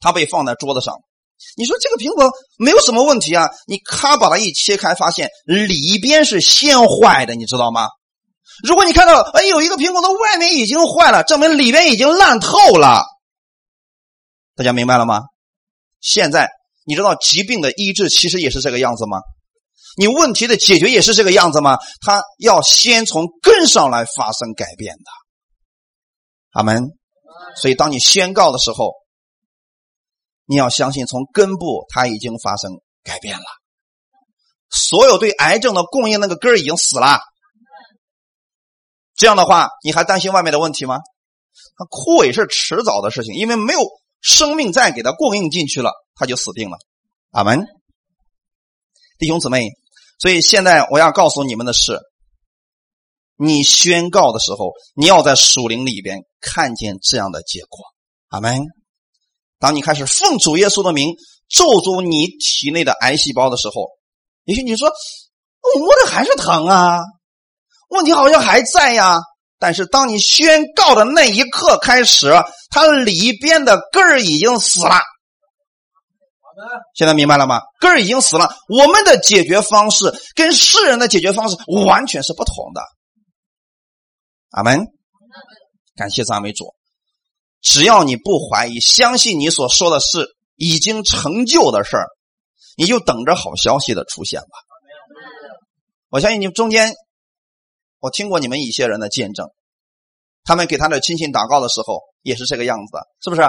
[0.00, 0.94] 它被放在桌子上，
[1.56, 3.48] 你说这个苹果没有什么问题啊？
[3.66, 7.88] 你咔把它一切开，发现里边是先坏的，你知道吗？
[8.62, 13.04] 如果你看到哎有一个苹果的外面已经坏了，证明里边已经烂透了。
[14.56, 15.22] 大家明白了吗？
[16.00, 16.50] 现在
[16.84, 19.18] 你知道疾病的医治其实也是这个样子吗？
[19.96, 21.78] 你问题的解决也是这个样子吗？
[22.00, 25.10] 他要先从根上来发生改变的，
[26.52, 26.84] 阿门。
[27.56, 28.92] 所以当你宣告的时候，
[30.44, 33.44] 你要相信从根部它已经发生改变了。
[34.70, 37.20] 所有对癌症的供应那个根已经死了。
[39.18, 40.98] 这样的话，你还担心外面的问题吗？
[41.76, 43.80] 它枯萎是迟早的事情，因为没有
[44.20, 46.78] 生命再给它供应进去了，它就死定了。
[47.32, 47.66] 阿门，
[49.18, 49.68] 弟兄姊妹。
[50.20, 52.00] 所以现在我要告诉你们的是，
[53.36, 57.84] 你宣告的时候，你要在属灵里边看见这样的结果。
[58.28, 58.64] 阿门。
[59.60, 61.14] 当你开始奉主耶稣的名
[61.48, 63.90] 咒诅你体内的癌细胞的时候，
[64.44, 66.98] 也许你说我摸着还是疼啊，
[67.88, 69.18] 问题好像还在呀。
[69.58, 72.32] 但是当你宣告的那一刻开始，
[72.70, 75.00] 它里边的根儿已经死了。
[76.94, 77.60] 现在明白了吗？
[77.80, 78.54] 根儿已经死了。
[78.68, 82.82] 我们的解决方式跟世人的解决方式完全是不同的。
[84.50, 84.86] 阿门。
[85.96, 86.74] 感谢赞美主。
[87.60, 92.06] 只要你不怀疑，相信你所说的是已经成就的事儿，
[92.76, 94.46] 你就等着好消息的出现吧。
[96.10, 96.94] 我相信你们中间，
[98.00, 99.46] 我听过你们一些人的见证，
[100.44, 103.42] 他们给他的亲戚祷告的时候也是这个样子，是不是？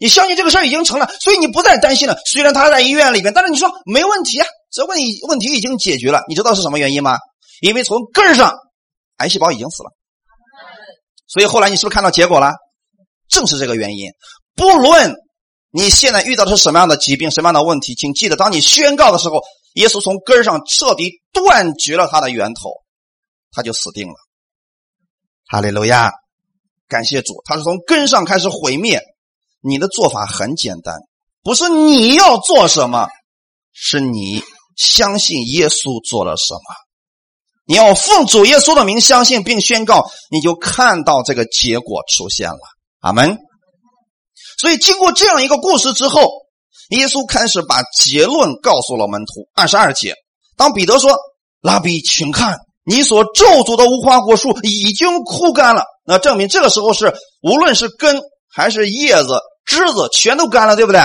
[0.00, 2.16] 你相信这个事已经成了，所以你不再担心了。
[2.30, 6.22] 虽然他在医院里边，但是你说没问题啊，这问题问题已经解决了。
[6.28, 7.18] 你知道是什么原因吗？
[7.60, 8.54] 因为从根上，
[9.18, 9.90] 癌细胞已经死了。
[11.26, 12.54] 所以后来你是不是看到结果了？
[13.28, 14.10] 正是这个原因。
[14.56, 15.14] 不论
[15.70, 19.40] 你现在遇到的是什么样的疾病、什么样的问题，请记得，当你宣告的时候，
[19.74, 22.70] 耶稣从根上彻底断绝了他的源头，
[23.52, 24.14] 他就死定了。
[25.48, 26.12] 哈利路亚，
[26.88, 29.00] 感谢主，他是从根上开始毁灭。
[29.62, 30.96] 你的做法很简单，
[31.42, 33.08] 不是你要做什么，
[33.72, 34.42] 是你
[34.76, 36.60] 相信耶稣做了什么。
[37.66, 42.58] 你要奉主耶稣的名相信并宣告，你就看到这个结果出现了。
[43.00, 43.38] 阿门。
[44.58, 46.22] 所以，经过这样一个故事之后，
[46.90, 49.48] 耶稣开始把结论告诉了门徒。
[49.54, 50.14] 二十二节，
[50.56, 51.14] 当彼得说
[51.62, 52.58] ：“拉比，请看，
[52.90, 58.20] 你所咒诅的无花果树已经枯干了。”那证明这个时候是无论是根
[58.52, 61.00] 还是叶子、枝子全都干了，对不对？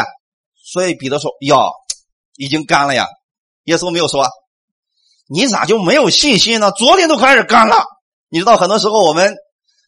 [0.73, 1.69] 所以彼得说：“哟，
[2.37, 3.05] 已经干了呀。”
[3.65, 4.25] 耶稣没有说
[5.29, 6.71] ：“你咋就没有信心呢？
[6.71, 7.83] 昨天都开始干了。”
[8.29, 9.35] 你知道，很多时候我们。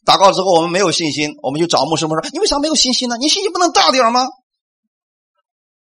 [0.05, 3.17] 祷告之后，我们没有信心，我们就找牧师，们说：“你为啥没有信心呢？
[3.17, 4.25] 你信心不能大点吗？”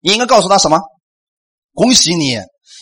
[0.03, 0.81] 你应该告诉他什么？
[1.77, 2.37] 恭喜你，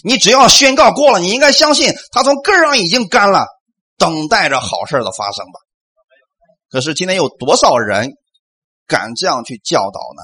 [0.04, 3.44] 你只要宣告过了，你应该相信他从根上已经干了，
[3.98, 5.60] 等待着好事的发生吧。
[6.70, 8.12] 可是今天有多少人
[8.86, 10.22] 敢这样去教导呢？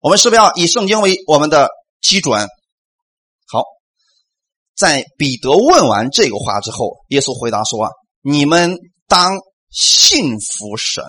[0.00, 1.68] 我们是不是要以圣经为我们的
[2.00, 2.48] 基准？
[3.46, 3.62] 好，
[4.74, 7.90] 在彼得问完这个话之后，耶稣回答说
[8.22, 9.36] ：“你们。”当
[9.70, 11.04] 信服神，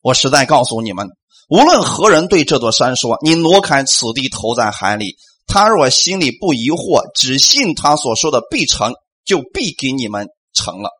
[0.00, 1.08] 我实在告诉你们，
[1.48, 5.16] 无论何人对这座山说：“你挪开此地，投在海里。”
[5.48, 8.92] 他若心里不疑惑，只信他所说的必成，
[9.24, 10.90] 就必给你们成了。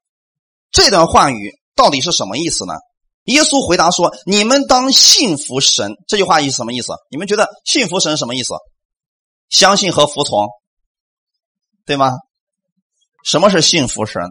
[0.71, 2.73] 这段话语到底是什么意思呢？
[3.25, 6.95] 耶稣回答说：“你们当信服神。”这句话意思什么意思？
[7.11, 8.55] 你们觉得信服神什么意思？
[9.51, 10.49] 相信和服从，
[11.85, 12.13] 对吗？
[13.23, 14.23] 什么是信服神？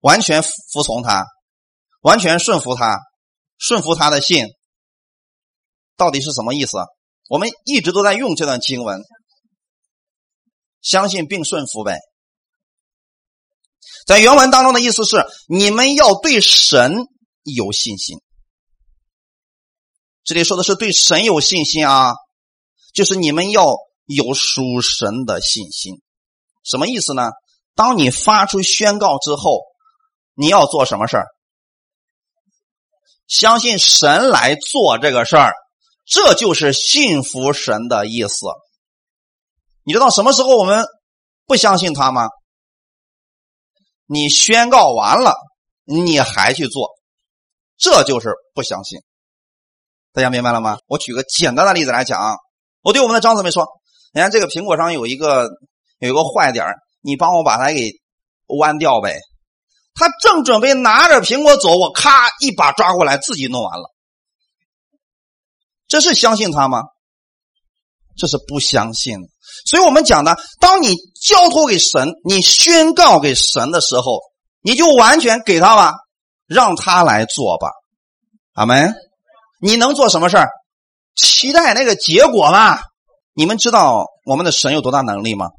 [0.00, 1.24] 完全服从他，
[2.02, 2.98] 完全顺服他，
[3.56, 4.46] 顺服他的信，
[5.96, 6.78] 到底是什么意思？
[7.28, 9.00] 我们一直都在用这段经文，
[10.80, 11.98] 相信并顺服呗。
[14.06, 17.06] 在原文当中的意思是，你们要对神
[17.42, 18.18] 有信心。
[20.24, 22.14] 这里说的是对神有信心啊，
[22.94, 23.74] 就是你们要
[24.06, 26.00] 有属神的信心。
[26.64, 27.30] 什么意思呢？
[27.74, 29.62] 当你发出宣告之后。
[30.34, 31.26] 你要做什么事儿？
[33.28, 35.52] 相信神来做这个事儿，
[36.04, 38.46] 这就是信服神的意思。
[39.84, 40.86] 你知道什么时候我们
[41.46, 42.28] 不相信他吗？
[44.06, 45.34] 你宣告完了，
[45.84, 46.90] 你还去做，
[47.78, 49.00] 这就是不相信。
[50.12, 50.78] 大家明白了吗？
[50.86, 52.36] 我举个简单的例子来讲，
[52.82, 53.66] 我对我们的张姊妹说
[54.12, 55.48] ：“你看这个苹果上有一个
[55.98, 56.66] 有一个坏点
[57.00, 57.90] 你帮我把它给
[58.58, 59.18] 弯掉呗。”
[59.94, 63.91] 他正准备拿着苹果走，我咔一把抓过来，自己弄完了。
[65.92, 66.84] 这是相信他吗？
[68.16, 69.18] 这是不相信。
[69.66, 74.20] 所以我们讲的，当你交托给神，你宣告给神的时候，
[74.62, 75.92] 你就完全给他吧，
[76.46, 77.68] 让他来做吧。
[78.54, 78.94] 阿门。
[79.60, 80.48] 你能做什么事儿？
[81.14, 82.80] 期待那个结果吗？
[83.34, 85.50] 你们知道我们的神有多大能力吗？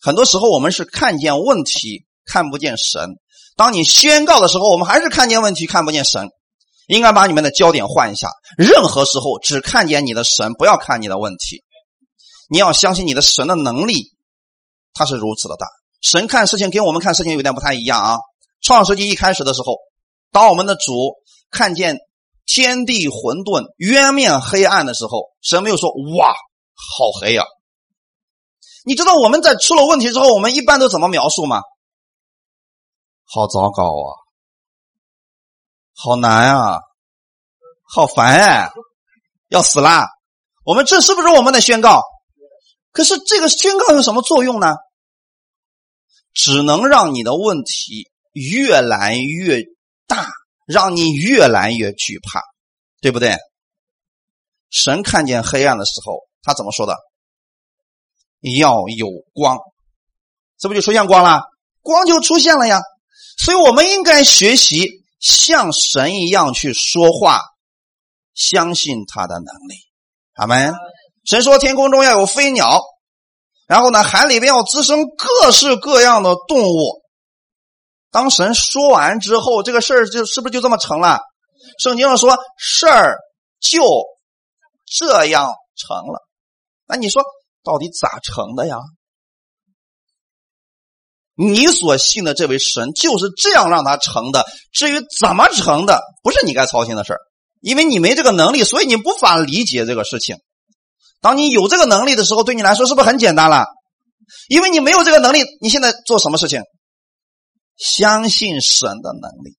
[0.00, 2.06] 很多时候我们是看见问题。
[2.26, 3.10] 看不见神。
[3.54, 6.30] 当你宣告的时候，我们还是看见问题，看不见神。
[6.86, 8.30] 应该把你们的焦点换一下。
[8.56, 11.62] 任何时候只看见你的神，不要看你的问题。
[12.48, 14.12] 你要相信你的神的能力，
[14.92, 15.66] 他是如此的大。
[16.02, 18.18] 神看事情跟我们看事情有点不太一样啊。
[18.60, 19.78] 创世纪一开始的时候，
[20.30, 21.14] 当我们的主
[21.50, 21.98] 看见
[22.46, 26.32] 天地混沌、渊面黑暗的时候，神没有说：“哇，
[26.74, 27.44] 好黑呀！”
[28.84, 31.62] 你知道我们在出了问题之后，我们一般都怎么描述吗？
[33.24, 34.23] 好糟糕啊！
[35.94, 36.80] 好难啊！
[37.86, 38.70] 好烦哎！
[39.48, 40.08] 要死啦！
[40.64, 42.02] 我们这是不是我们的宣告？
[42.90, 44.74] 可是这个宣告有什么作用呢？
[46.32, 49.62] 只能让你的问题越来越
[50.08, 50.26] 大，
[50.66, 52.40] 让你越来越惧怕，
[53.00, 53.36] 对不对？
[54.70, 56.96] 神看见黑暗的时候，他怎么说的？
[58.58, 59.58] 要有光，
[60.58, 61.42] 这不就出现光了？
[61.82, 62.80] 光就出现了呀！
[63.38, 67.40] 所以，我们应该学习像神一样去说话，
[68.34, 69.76] 相信他的能力。
[70.34, 70.74] 阿门。
[71.24, 72.82] 神说：“天空中要有飞鸟，
[73.66, 77.02] 然后呢，海里边要滋生各式各样的动物。”
[78.12, 81.20] 当神说完之后，这个事儿就是不是就这么成了？
[81.78, 83.16] 圣经上说：“事儿
[83.58, 83.80] 就
[84.84, 86.28] 这样成了。”
[86.86, 87.22] 那你说，
[87.62, 88.76] 到底咋成的呀？
[91.36, 94.44] 你所信的这位神就是这样让他成的。
[94.72, 97.14] 至于怎么成的，不是你该操心的事
[97.60, 100.36] 因为你没这个能力，所以你无法理解这个事情。
[101.20, 103.64] 当你有这个能力的时候，对你来说是不是很简单了？
[104.48, 106.62] 因为你没有这个能力，你现在做什么事情？
[107.76, 109.56] 相信神的能力，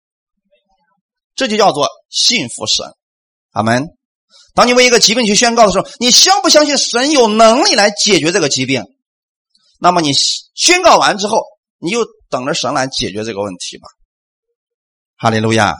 [1.36, 2.86] 这就叫做信服神。
[3.52, 3.88] 阿门。
[4.54, 8.86] 当你为一个疾病去宣告的时候，你相不相信神有能力来解决这个疾病？
[9.80, 10.14] 那么你
[10.54, 11.42] 宣告完之后，
[11.86, 13.88] 你就等着神来解决这个问题吧。
[15.18, 15.76] 哈利路亚。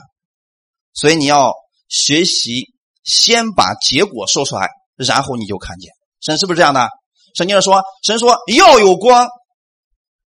[0.94, 1.52] 所以你要
[1.88, 2.72] 学习，
[3.04, 5.92] 先把结果说出来，然后你就看见
[6.22, 6.88] 神是不是这样的？
[7.34, 9.28] 圣经上说，神说要有光，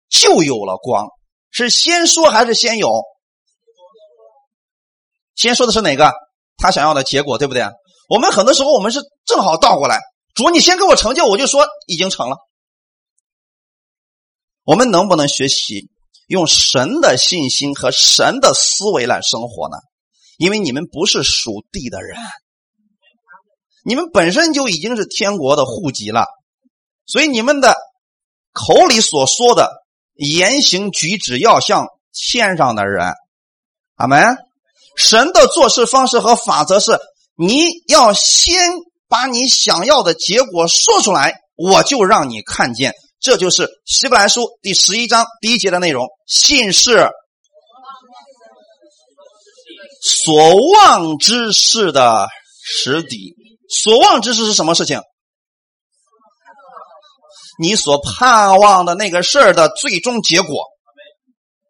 [0.10, 1.06] 就有了光。
[1.52, 2.90] 是先说还是先有？
[5.36, 6.12] 先说的是哪个？
[6.58, 7.64] 他想要的结果，对不对？
[8.10, 10.00] 我们很多时候我们是正好倒过来，
[10.34, 12.38] 主你先给我成就，我就说已经成了。
[14.66, 15.90] 我们能不能学习
[16.28, 19.78] 用神的信心和神的思维来生活呢？
[20.38, 22.18] 因为你们不是属地的人，
[23.86, 26.26] 你们本身就已经是天国的户籍了，
[27.06, 27.76] 所以你们的
[28.52, 29.86] 口里所说的。
[30.18, 33.12] 言行举止要像天上的人，
[33.96, 34.38] 阿门。
[34.96, 36.98] 神的做事方式和法则是：
[37.36, 38.72] 你要先
[39.10, 42.94] 把你想要的结果说出来，我就让你看见。
[43.26, 47.10] 这就是希伯来书第十一章第一节的内容：信是
[50.00, 52.28] 所望之事的
[52.64, 53.34] 实底。
[53.68, 55.02] 所望之事是什么事情？
[57.60, 60.64] 你所盼望的那个事儿的最终结果，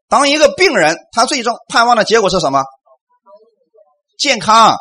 [0.10, 2.66] 当一个病人，他最终盼望的结果是什么？
[4.20, 4.76] 健康，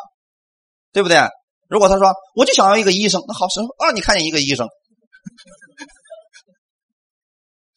[0.91, 1.25] 对不对？
[1.69, 4.67] 如果他说我就想要一个医生，那好，神啊，你看见一个医生。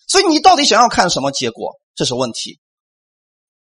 [0.09, 1.77] 所以你到底想要看什么结果？
[1.95, 2.59] 这是问题。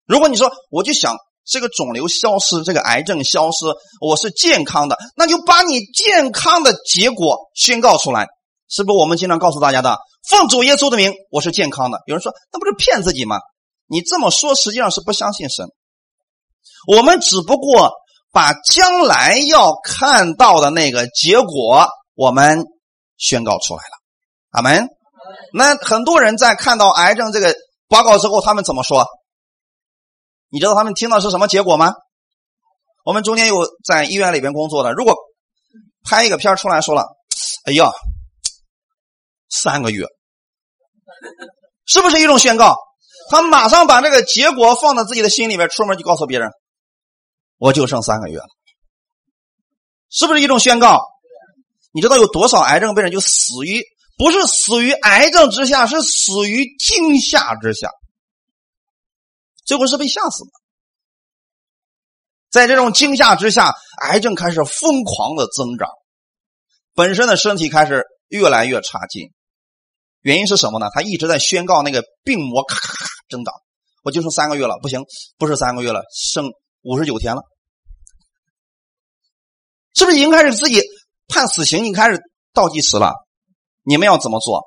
[0.05, 3.65] 如果你说我就想这个肿瘤消失，这个癌症消失，
[3.99, 8.27] 我是健康的，那就把你健康的结果宣告出来。
[8.67, 9.97] 是不是我们经常告诉大家的？
[10.27, 11.99] 奉主耶稣的名，我是健康的。
[12.07, 13.37] 有人说，那不是骗自己吗？
[13.87, 15.67] 你这么说，实际上是不相信神。
[16.87, 17.91] 我们只不过
[18.31, 22.63] 把将来要看到的那个结果，我们
[23.17, 23.91] 宣告出来了。
[24.51, 24.94] 阿门。
[25.53, 27.55] 那很多人在看到癌症这个
[27.87, 29.07] 报告之后，他们怎么说？
[30.49, 31.93] 你知道他们听到是什么结果吗？
[33.03, 35.15] 我们中间有在医院里边工作的，如果
[36.03, 37.05] 拍一个片出来说了，
[37.65, 37.91] 哎呀。
[39.47, 40.05] 三个月，
[41.85, 42.75] 是不是一种宣告？
[43.29, 46.49] 他马上把这个结果放到自己的心里边，出门就告诉别人
[47.57, 48.47] ：“我就剩三个月了。”
[50.09, 50.99] 是不是一种宣告？
[51.93, 53.81] 你知道有多少癌症病人就死于
[54.17, 57.89] 不是死于癌症之下，是死于惊吓之下，
[59.65, 60.51] 最后是被吓死的。
[62.49, 65.89] 在这种惊吓之下，癌症开始疯狂的增长，
[66.93, 69.31] 本身的身体开始越来越差劲。
[70.21, 70.87] 原因是什么呢？
[70.93, 73.53] 他一直在宣告那个病魔咔咔咔增长，
[74.03, 75.01] 我就剩三个月了，不行，
[75.37, 76.49] 不是三个月了，剩
[76.83, 77.41] 五十九天了，
[79.93, 80.81] 是不是已经开始自己
[81.27, 81.79] 判死刑？
[81.79, 82.21] 已经开始
[82.53, 83.13] 倒计时了？
[83.85, 84.63] 你们要怎么做？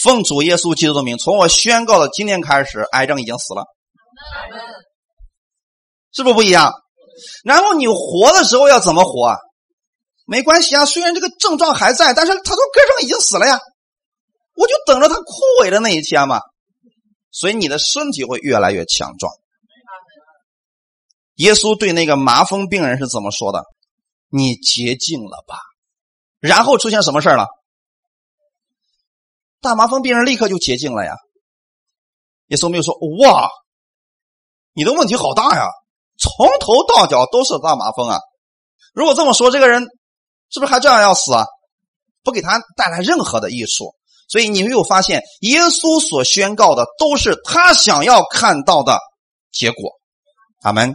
[0.00, 3.64] 奉主耶稣基督的名，从我宣告的今天开始，癌症已经死了，
[6.12, 6.72] 是不是不一样？
[7.42, 9.36] 然后你活的时候要怎么活？
[10.24, 13.58] 没关系啊，虽然这个症状还在，但是他说根上已经死了呀，
[14.54, 15.32] 我就等着他枯
[15.62, 16.40] 萎的那一天嘛。
[17.32, 19.32] 所以你的身体会越来越强壮。
[21.36, 23.64] 耶稣对那个麻风病人是怎么说的？
[24.28, 25.56] 你洁净了吧。
[26.40, 27.46] 然后出现什么事了？
[29.60, 31.14] 大麻风病人立刻就洁净了呀。
[32.46, 33.48] 耶稣没有说哇，
[34.72, 35.66] 你的问题好大呀，
[36.18, 38.18] 从头到脚都是大麻风啊。
[38.94, 39.86] 如果这么说，这个人。
[40.50, 41.44] 是不是还这样要死啊？
[42.24, 43.94] 不给他带来任何的益处，
[44.30, 48.98] 所以你没有发现，耶稣所宣告的都是他想要看到的
[49.52, 49.90] 结果。
[50.62, 50.94] 阿门。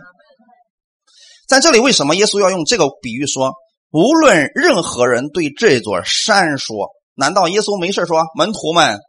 [1.47, 3.53] 在这里，为什么耶稣要用这个比喻说，
[3.93, 8.99] 无论任何人对这座山说，难道耶稣没事说，门徒们，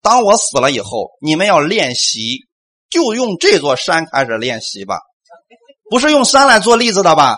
[0.00, 2.46] 当我死了以后，你们要练习，
[2.88, 5.00] 就用这座山开始练习吧，
[5.90, 7.36] 不是用山来做例子的吧？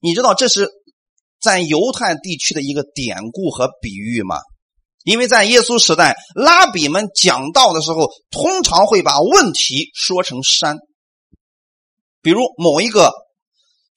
[0.00, 0.68] 你知道这是。
[1.42, 4.36] 在犹太地区的一个典故和比喻吗，
[5.04, 10.76] 因为在耶稣时代，拉比们讲道的时候，通常会把问题说成山，
[12.20, 13.10] 比如某一个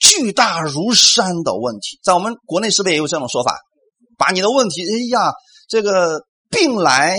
[0.03, 3.57] 巨大如山的问题，在我们国内是不是也有这种说法？
[4.17, 5.31] 把你的问题，哎呀，
[5.69, 7.17] 这个病来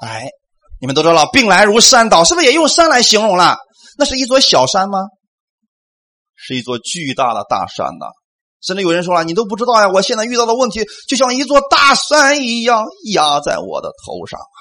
[0.00, 0.30] 哎，
[0.80, 3.58] 你们都知道，病来如山倒，是不是也用山来形容了？
[3.98, 4.98] 那是一座小山吗？
[6.34, 8.06] 是一座巨大的大山呐。
[8.62, 14.58] 甚至有人说了：“你都不知道呀，我现在遇到的问题就像一座大山一样压在我的头上啊！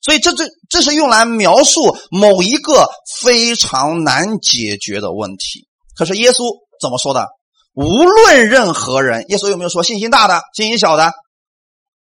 [0.00, 2.88] 所以这这这是用来描述某一个
[3.20, 5.66] 非常难解决的问题。
[5.96, 6.44] 可是耶稣
[6.80, 7.26] 怎么说的？
[7.74, 11.12] 无论任何人，耶稣有没有说信心大的、信心小的？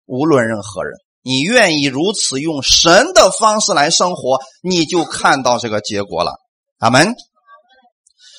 [0.07, 6.33] 无论任何人，你愿意如此用神的方式来生活，你就看到这个结果了。
[6.79, 7.15] 阿门。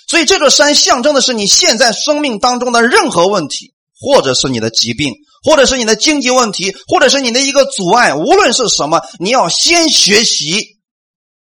[0.08, 10.78] 所以这座山象征的是你现在生命当中的任何问题，或者是你的疾病，或者是你的经济问题，或者是你的一个阻碍，无论是什么，你要先学习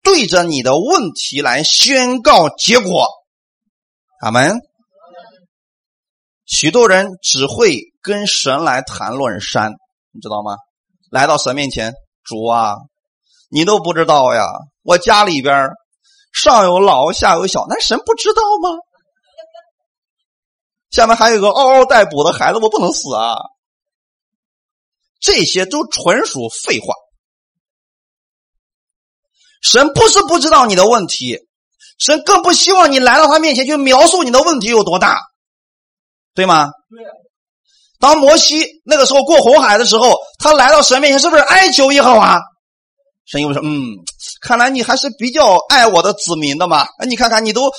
[0.04, 3.08] 对着你的问题来宣告结果。
[4.22, 4.60] 阿门。
[6.46, 9.74] 许多人只会跟神来谈论山，
[10.14, 10.56] 你知道吗？
[11.12, 11.94] 来到神面前，
[12.24, 12.76] 主啊，
[13.50, 14.46] 你都不知道呀，
[14.84, 15.70] 我家里边。
[16.34, 18.70] 上有老，下有小，那神不知道吗？
[20.98, 23.36] 下面还有个嗷嗷待哺的孩子，我不能死啊！
[25.20, 26.88] 这些都纯属废话。
[29.62, 31.38] 神不是不知道你的问题，
[32.00, 35.20] 神更不希望你来到他面前去描述你的问题有多大，
[36.34, 36.72] 对吗？
[36.90, 37.06] 对。
[38.00, 42.42] 当摩西那个时候过红海的时候，他来到神面前，是不是哀求耶和华？
[43.28, 43.84] 神又说：“嗯，
[44.42, 46.88] 看来你还是比较爱我的子民的嘛。
[47.08, 47.72] 你看看，你都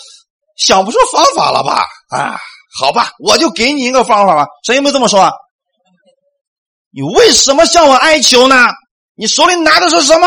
[0.56, 1.84] 想不出方法了吧？
[2.10, 2.38] 啊，
[2.78, 4.46] 好吧，我就给你一个方法吧。
[4.64, 5.30] 神有没有这么说？
[6.90, 8.54] 你为什么向我哀求呢？
[9.14, 10.26] 你手里拿的是什么？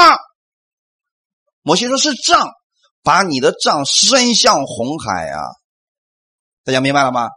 [1.62, 2.50] 摩西说是杖，
[3.04, 5.42] 把你的杖伸向红海啊。
[6.64, 7.30] 大家明白了吗？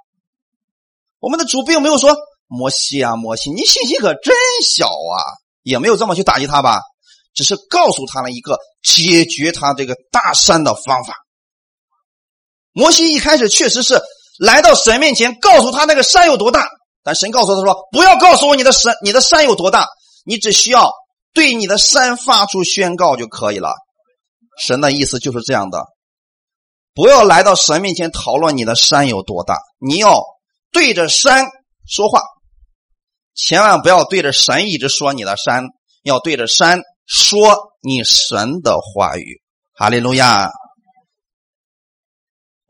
[1.21, 5.17] 我们的主并没有说摩西啊，摩西，你信心可真小啊，
[5.63, 6.81] 也没有这么去打击他吧。”
[7.35, 11.17] 只是告诉他了一个解决他这个大山的方法。
[12.71, 14.01] 摩西一开始确实是
[14.39, 16.69] 来到神面前，告诉他那个山有多大，
[17.03, 19.87] 但神告诉他说：“不要告诉我你的山，你的山有多大，
[20.25, 20.91] 你只需要
[21.33, 23.73] 对你的山发出宣告就可以了。”
[24.59, 25.85] 神的意思就是这样的，
[26.95, 30.23] 不要来到神面前讨论你的山有多大，你要
[30.73, 31.47] 对着山
[31.87, 32.23] 说话，
[33.35, 35.65] 千万不要对着神一直说你的山，
[36.03, 36.83] 要对着山。
[37.07, 39.43] 说你神的话语，
[39.75, 40.51] 哈利路亚。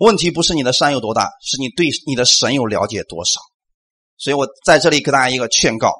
[0.04, 3.40] 问题不是你的山有多大，是你对你的神有了解多少。
[4.16, 5.90] 所以我在这里给大家一个劝告：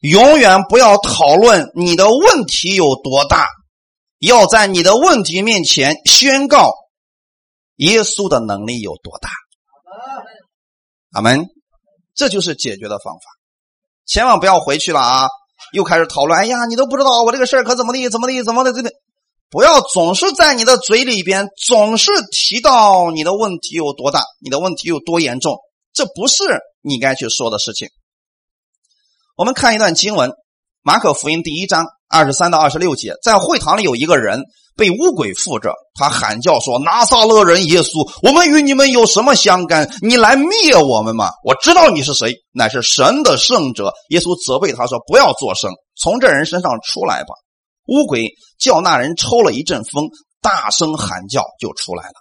[0.00, 3.46] 永远不要讨论你的问题有多大，
[4.18, 6.70] 要在你的问题面前宣告
[7.76, 9.30] 耶稣的能力有多大。
[11.12, 11.46] 阿门。
[12.14, 13.22] 这就是解决的方法，
[14.04, 15.28] 千万不要回去了啊。
[15.72, 18.94] 又开始讨论，哎呀，你都不知道我这个事儿可怎么地，怎么地，怎么的，对不对？
[19.52, 25.58] 不要总是在你的嘴里边总是提到你的问题有多大，你的问题有多严重，
[25.92, 26.42] 这不是
[26.80, 27.88] 你该去说的事情。
[29.36, 30.30] 我们看一段经文，
[30.82, 34.42] 《马可福音》第一章二十三到二十六节，在会堂里有一个人。
[34.74, 39.86] 被巫鬼附着，他喊叫说：“拿撒勒人耶稣，我们与你们有什么相干？
[40.00, 41.28] 你来灭我们吗？
[41.44, 47.34] 我知道你是谁，乃是神的圣者。”耶稣责备他说：“不要作声，从这人身上出来吧。”
[47.86, 50.08] 巫鬼叫那人抽了一阵风，
[50.40, 52.14] 大声喊叫就出来了。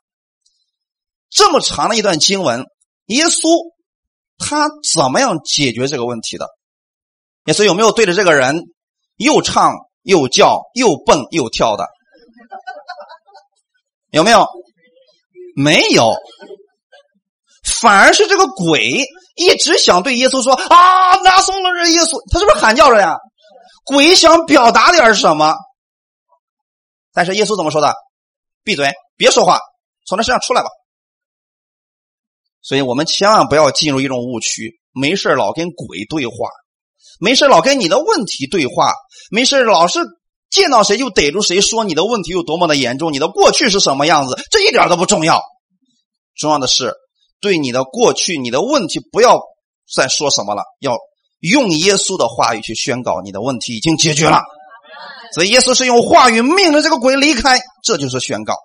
[1.29, 2.65] 这么长的一段经文，
[3.05, 3.71] 耶稣
[4.37, 6.47] 他怎么样解决这个问题的？
[7.45, 8.63] 耶稣有没有对着这个人
[9.15, 11.87] 又唱又叫又蹦又跳的？
[14.09, 14.45] 有没有？
[15.55, 16.13] 没有，
[17.63, 19.05] 反而是这个鬼
[19.35, 23.17] 一直想对耶稣说：“啊，拿送了这耶稣，他是不是喊叫着呀？”
[23.83, 25.55] 鬼想表达点什么，
[27.13, 27.93] 但是耶稣怎么说的？
[28.63, 29.59] 闭嘴，别说话，
[30.07, 30.69] 从他身上出来吧。
[32.61, 36.33] 所以我们千万不要进入一种误区，没事老跟鬼对话，
[37.19, 38.93] 没事老跟你的问题对话，
[39.29, 39.99] 没事老是。
[40.51, 45.41] 见到谁就逮住谁说你的问题有多么的严重，你的过去是什么样子，这一点都不重要。
[46.35, 46.93] 重要的是
[47.39, 49.39] 对你的过去、你的问题不要
[49.89, 50.97] 再说什么了，要
[51.41, 54.41] 用耶稣的话语去宣告你的问题已经解决了。
[55.33, 58.55] 所以耶稣是用话语命令这个鬼离开，这就是宣告。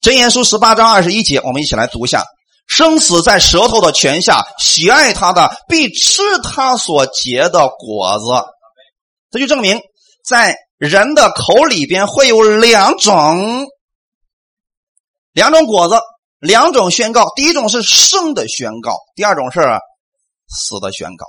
[0.00, 2.24] 真言书十八章二十一节，我们一起来读一下：
[2.66, 8.24] 生死在舌头的泉下，喜爱他的必吃他所结的果子。
[9.30, 9.80] 这就证明。
[10.24, 13.66] 在人的口里边会有两种，
[15.32, 15.98] 两种果子，
[16.38, 17.32] 两种宣告。
[17.34, 19.60] 第一种是生的宣告，第二种是
[20.48, 21.26] 死的宣告。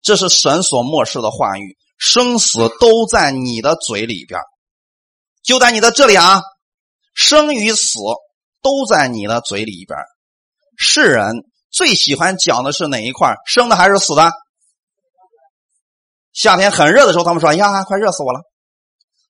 [0.00, 4.40] 这是神所漠视的话语，生死都在你的嘴里边，
[5.42, 6.42] 就在你的这里啊，
[7.14, 7.98] 生与死
[8.62, 9.98] 都在你的嘴里边。
[10.76, 11.34] 世人
[11.70, 13.34] 最喜欢讲的是哪一块？
[13.44, 14.32] 生的还是死的？
[16.32, 18.40] 夏天很热的时候，他们说：“哎呀，快热死我了！”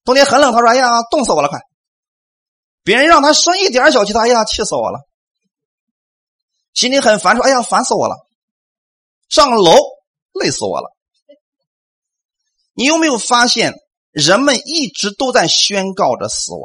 [0.05, 1.59] 冬天很冷，他说：“哎呀，冻死我了！”快，
[2.85, 5.01] 别人让他生一点小气，他哎呀，气死我了！
[6.75, 8.17] 心里很烦，说：“哎呀，烦死我了！”
[9.29, 9.74] 上楼
[10.33, 10.95] 累死我了。
[12.74, 13.74] 你有没有发现，
[14.11, 16.62] 人们一直都在宣告着死亡？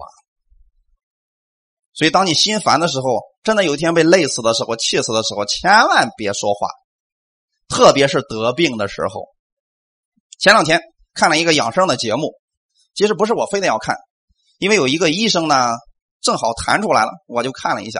[1.93, 6.67] 所以，当你心烦的时候，真的有一天被累死的时候、气死的时候，千万别说话，
[7.67, 9.27] 特别是得病的时候。
[10.39, 10.81] 前两天
[11.13, 12.33] 看了一个养生的节目，
[12.95, 13.97] 其实不是我非得要看，
[14.57, 15.73] 因为有一个医生呢，
[16.21, 17.99] 正好弹出来了，我就看了一下。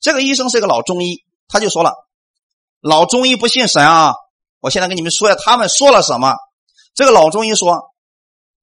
[0.00, 1.92] 这个医生是个老中医，他就说了
[2.80, 4.12] ：“老中医不信神啊！”
[4.60, 6.34] 我现在跟你们说一下，他们说了什么。
[6.94, 7.78] 这个老中医说：“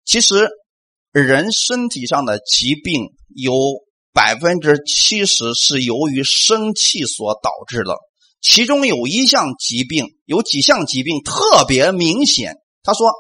[0.05, 0.49] 其实
[1.11, 3.53] 人身体上的疾病有。”
[4.15, 7.97] 百分之七十是由于生气所导致的，
[8.39, 12.55] 其中有一项疾病，有几项疾病特别明显。
[12.81, 13.11] 他说，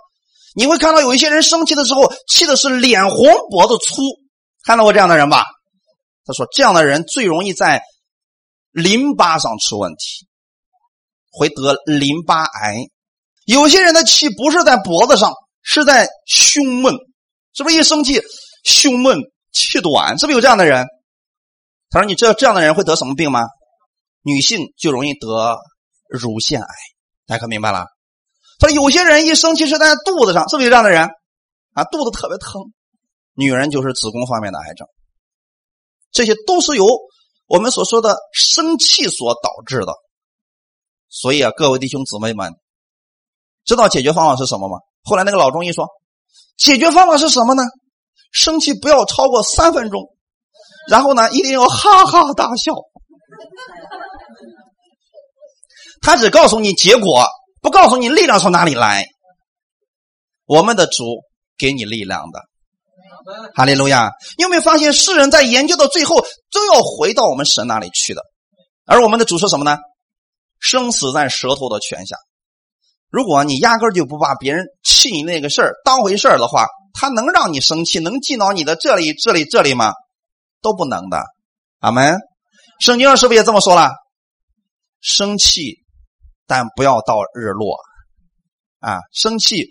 [0.55, 4.03] 你会看到有一些人生气的时候，气的是脸红脖子粗，
[4.63, 5.43] 看到过这样的人吧？
[6.23, 7.83] 他说，这样的人最容易在
[8.71, 10.25] 淋巴上出问题，
[11.37, 12.77] 会得淋巴癌。
[13.45, 16.93] 有些人的气不是在脖子上，是在胸闷，
[17.53, 18.21] 是不是一生气
[18.63, 19.19] 胸闷？
[19.51, 20.85] 气短是不是有这样的人？
[21.89, 23.45] 他说：“你知道这样的人会得什么病吗？
[24.21, 25.57] 女性就容易得
[26.09, 26.67] 乳腺癌。
[27.25, 27.85] 大家可明白了？
[28.59, 31.07] 他说有些人一生气是在肚子上，是不是有这样的人？
[31.73, 32.73] 啊，肚子特别疼。
[33.33, 34.87] 女人就是子宫方面的癌症。
[36.11, 36.85] 这些都是由
[37.47, 39.93] 我们所说的生气所导致的。
[41.09, 42.53] 所以啊，各位弟兄姊妹们，
[43.63, 44.77] 知道解决方法是什么吗？
[45.03, 45.87] 后来那个老中医说，
[46.57, 47.63] 解决方法是什么呢？”
[48.31, 50.09] 生气不要超过三分钟，
[50.89, 52.73] 然后呢，一定要哈哈大笑。
[56.01, 57.25] 他只告诉你结果，
[57.61, 59.05] 不告诉你力量从哪里来。
[60.45, 61.03] 我们的主
[61.57, 62.41] 给你力量的，
[63.55, 64.11] 哈利路亚！
[64.37, 68.21] 你有没有发现，世人在研究到最后都要回到我们神那里去的？
[68.85, 69.77] 而我们的主说什么呢？
[70.67, 72.15] 生死在舌头的泉下。
[73.09, 79.93] 如果你压根就不把别人气你那个事儿当回事儿的话，他能让你生气，能进到你的这里、这里、这里吗？
[80.61, 81.23] 都不能的。
[81.79, 82.17] 阿门。
[82.79, 83.91] 圣经上是不是也这么说了？
[85.01, 85.75] 生气，
[86.47, 87.77] 但不要到日落。
[88.79, 89.65] 啊，生气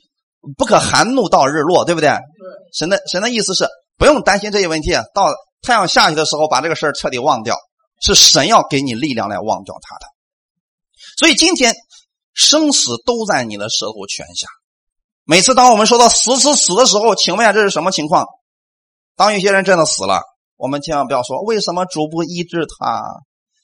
[0.57, 2.17] 不可含怒到日落，对不对？
[2.73, 3.67] 神的神的意思是
[3.97, 7.57] 不用担心这些问题，到太阳下去的时候，把这个事儿彻底忘掉。
[8.01, 10.07] 是神要给你力量来忘掉他的。
[11.17, 11.75] 所以今天
[12.33, 14.47] 生死都在你的舌头泉下。
[15.25, 18.27] 每次当我们说到死死死的时候，请问一下这是什么情况？
[19.17, 20.21] 当有些人真的死了，
[20.57, 23.03] 我们千万不要说为什么主不医治他？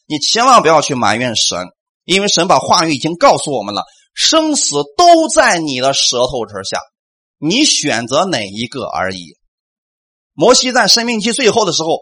[0.07, 1.67] 你千万不要去埋怨神，
[2.05, 3.83] 因为神把话语已经告诉我们了，
[4.15, 6.79] 生死都在你的舌头之下，
[7.39, 9.37] 你选择哪一个而已。
[10.33, 11.99] 摩西在生命期最后的时候，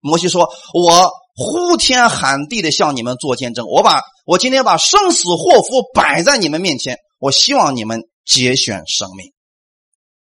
[0.00, 9.32] 摩西说：“我呼天喊地的向你们做见证，我把我今天把生死祸福摆在你们面前，我希望你们。”节选生命，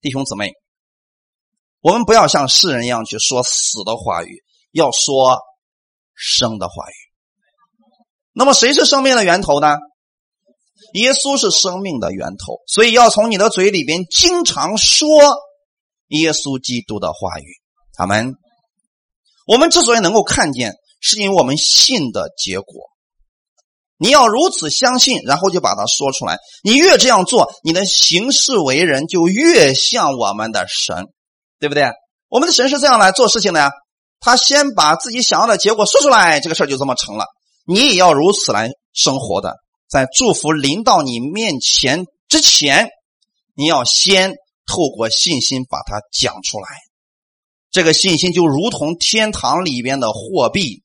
[0.00, 0.52] 弟兄姊妹，
[1.80, 5.40] 我们不要像世人一样去说死的话语，要说
[6.14, 6.94] 生的话语。
[8.32, 9.76] 那么，谁是生命的源头呢？
[10.94, 15.08] 耶稣是生命的源头，所以要从你的嘴里边经常说
[16.06, 17.60] 耶稣基督的话语。
[17.94, 18.36] 他们，
[19.48, 22.88] 我们之所以能够看见，是因为我们信的结果。
[24.02, 26.38] 你要如此相信，然后就把它说出来。
[26.62, 31.04] 你越这样做，你的行事为人就越像我们的神，
[31.58, 31.84] 对不对？
[32.30, 33.70] 我们的神是这样来做事情的呀。
[34.18, 37.26] 他先把自己想要的结果说出来，这个事儿就这么成了。
[37.66, 42.88] 你也要如此来生活的，在祝福临到你面前之前，
[43.54, 44.32] 你要先
[44.66, 46.68] 透过信心把它讲出来。
[47.70, 50.82] 这个信心就如同天堂里边的货币，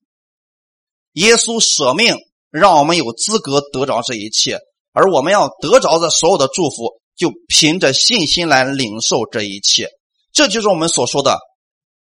[1.13, 2.17] 耶稣舍命。
[2.59, 4.59] 让我们有资格得着这一切，
[4.93, 9.89] 而我们要得着的所有的祝福，就凭着信心来领受这一切。
[10.31, 11.37] 这就是我们所说的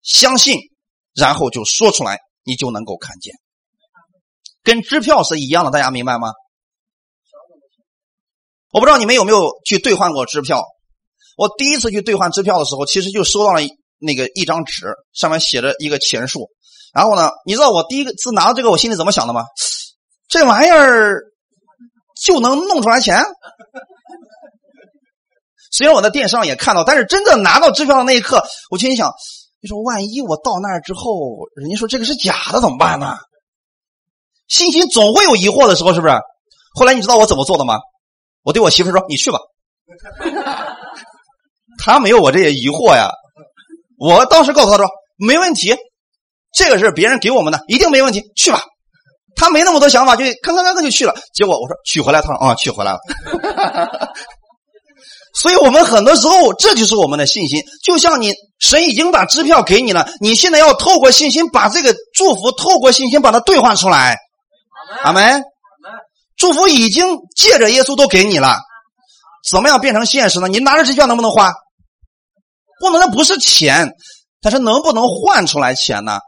[0.02, 0.58] 相信，
[1.14, 3.34] 然后就说出来，你就能够看见。
[4.62, 6.28] 跟支票是一样的，大家明白吗？
[8.70, 10.62] 我不知道你们有没有去兑换过支票。
[11.36, 13.60] 我第一次去兑换支票的时候，其实就收到了
[13.98, 16.48] 那个一张纸，上面写着一个钱数。
[16.92, 19.44] 然后呢，你知道我第一次拿到这个，我心里怎么想的吗？
[20.34, 21.22] 这玩意儿
[22.20, 23.22] 就能弄出来钱？
[25.70, 29.12] 虽然我在电视上也看到，但是真正拿到支票的那一刻，我心里想：
[29.60, 31.12] 你说万一我到那儿之后，
[31.54, 33.16] 人家说这个是假的怎么办呢？
[34.48, 36.14] 信心总会有疑惑的时候，是不是？
[36.74, 37.78] 后来你知道我怎么做的吗？
[38.42, 39.38] 我对我媳妇说：“你去吧，
[41.78, 43.12] 他没有我这些疑惑呀。
[43.98, 45.76] 我当时告诉他说没问题，
[46.52, 48.64] 这个是别人给我们的，一定没问题，去吧。
[49.36, 51.14] 他没那么多想法，就吭吭吭吭就去了。
[51.32, 52.98] 结果我说取回来，他说啊，取回来了。
[55.34, 57.60] 所以我们很多时候，这就是我们的信心。
[57.82, 64.16] 就像你，神已经把支票给你了，你现在要透过信心把这个祝福，透过信心把它兑换出来。
[65.02, 65.42] 阿门。
[66.36, 68.58] 祝福已经借着耶稣都给你了，
[69.48, 70.48] 怎么样变成现实呢？
[70.48, 71.52] 你拿着支票能不能花？
[72.80, 73.92] 不能，那不是钱，
[74.40, 76.18] 但是能不能换出来钱呢？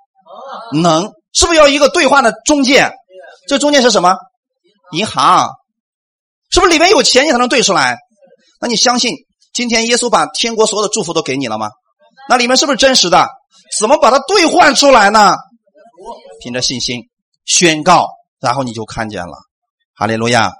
[0.72, 2.90] 能，是不是要一个兑换的中介？
[3.46, 4.16] 这中介是什么？
[4.92, 5.50] 银行，
[6.50, 7.98] 是不是里面有钱你才能兑出来？
[8.60, 9.14] 那你相信
[9.52, 11.68] 今天耶稣把天国所有的祝福都给你了吗？
[12.28, 13.28] 那里面是不是真实的？
[13.78, 15.36] 怎么把它兑换出来呢？
[16.40, 17.02] 凭着信心
[17.44, 18.06] 宣告，
[18.40, 19.36] 然后你就看见了。
[19.94, 20.52] 哈利路亚。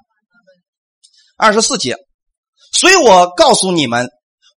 [1.38, 1.96] 二十四节，
[2.72, 4.08] 所以我告诉你们，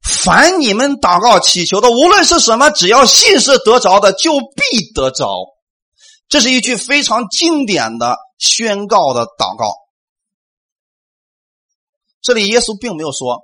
[0.03, 5.27] 凡你们祷告祈求的，无论是什么，只要信是得着的，就必得着。
[6.29, 9.73] 这是一句非常经典的宣告的祷告。
[12.21, 13.41] 这里耶稣并没有说，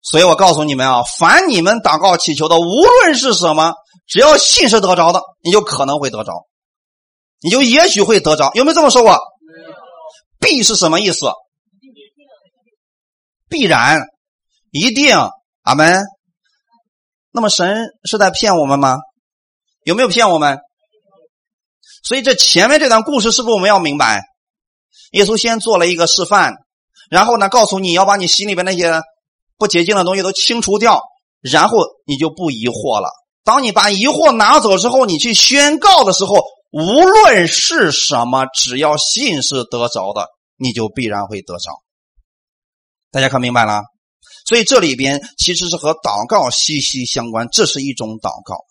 [0.00, 3.74] 所以我告诉你们啊，凡你们祷告祈求的，无论是什么，
[4.06, 6.46] 只要信是得着的，你就可能会得着，
[7.40, 8.50] 你就也许会得着。
[8.54, 9.18] 有没有这么说过？
[10.40, 11.26] 必是什么意思？
[13.48, 14.06] 必然，
[14.70, 15.14] 一定，
[15.62, 16.04] 阿门。
[17.32, 18.96] 那么神是在骗我们吗？
[19.84, 20.58] 有没有骗我们？
[22.08, 24.22] 所以这前面这段故事是不是我们要明白？
[25.10, 26.54] 耶稣先做了一个示范。
[27.10, 29.02] 然后呢，告诉你要把你心里边那些
[29.58, 31.02] 不洁净的东西都清除掉，
[31.42, 33.10] 然后你就不疑惑了。
[33.44, 41.82] 当你把疑惑拿走之后，你去宣告的时候，无论是什么，只要信是得着的，你就必然会得着。
[43.10, 43.82] 大家看明白了？
[44.46, 48.64] 所以这里边其实是和祷告息息相关，这是一种祷告。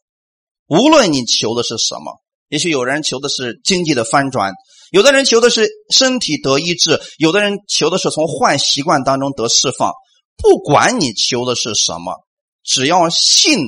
[0.65, 2.19] 无论你求的是什么，
[2.49, 4.53] 也许有人求的是经济的翻转。
[4.91, 9.91] 有的人求的是身体得医治，有的人求的是从坏习惯当中得释放。
[10.37, 12.13] 不管你求的是什么，
[12.63, 13.59] 只要信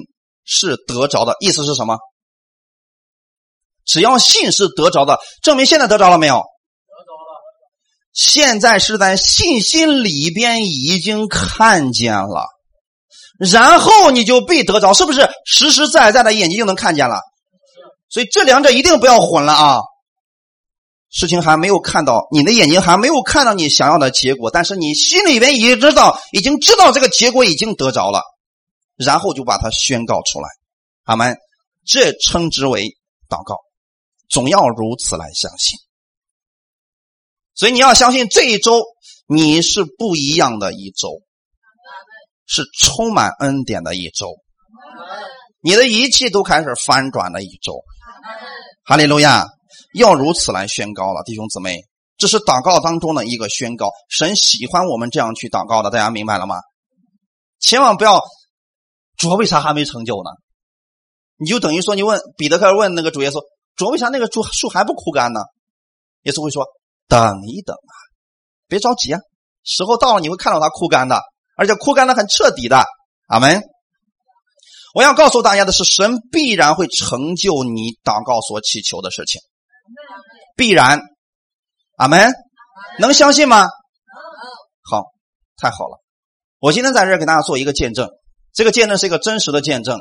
[0.46, 1.98] 是得着的，意思是什么？
[3.86, 6.36] 只要信是得着的，证明现在得着了没有？
[6.36, 7.40] 得着了。
[8.14, 12.46] 现在是在信心里边已经看见了，
[13.40, 17.20] 然后你就必得着，是不是实实在在的眼睛就能看见了？
[18.10, 19.80] 所以这两者一定不要混了啊！
[21.12, 28.22] 事情还没有看到，你的眼睛还没有看到你想要的结果，但是你心里边已经知道，已经知道这个结果已经得着了，
[28.96, 30.48] 然后就把它宣告出来，
[31.04, 31.38] 阿门。
[31.86, 32.98] 这称之为
[33.28, 33.56] 祷告，
[34.30, 35.80] 总要如此来相信。
[37.56, 38.84] 所以你要相信这一周
[39.28, 41.22] 你是不一样的一周，
[42.46, 44.28] 是充满恩典的一周，
[45.62, 47.84] 你的一切都开始翻转的一周。
[48.84, 49.46] 哈利路亚。
[49.96, 51.82] 要如此来宣告了，弟兄姊妹，
[52.16, 53.90] 这是祷告当中的一个宣告。
[54.08, 56.58] 神喜欢我们这样去祷告的，大家明白了吗？
[57.60, 58.22] 千万不要，
[59.18, 60.30] 主为啥还没成就呢？
[61.38, 63.42] 你就等于说，你问彼得，开始问那个主耶稣，
[63.76, 65.42] 主为啥那个树树还不枯干呢？
[66.24, 66.66] 耶稣会说：
[67.08, 67.94] 等一等啊，
[68.68, 69.20] 别着急啊，
[69.64, 71.20] 时候到了你会看到它枯干的，
[71.56, 72.86] 而且枯干的很彻底的。
[73.26, 73.60] 阿门。
[74.94, 79.42] 我要告诉大家的是，神必然会成就你祷告所祈求的事情。
[80.56, 81.02] 必然，
[81.98, 82.32] 阿门，
[83.00, 83.68] 能相信吗？
[84.82, 85.04] 好，
[85.58, 86.02] 太好了！
[86.60, 88.10] 我今天在这儿给大家做一个见证，
[88.54, 90.00] 这个见证是一个真实的见证。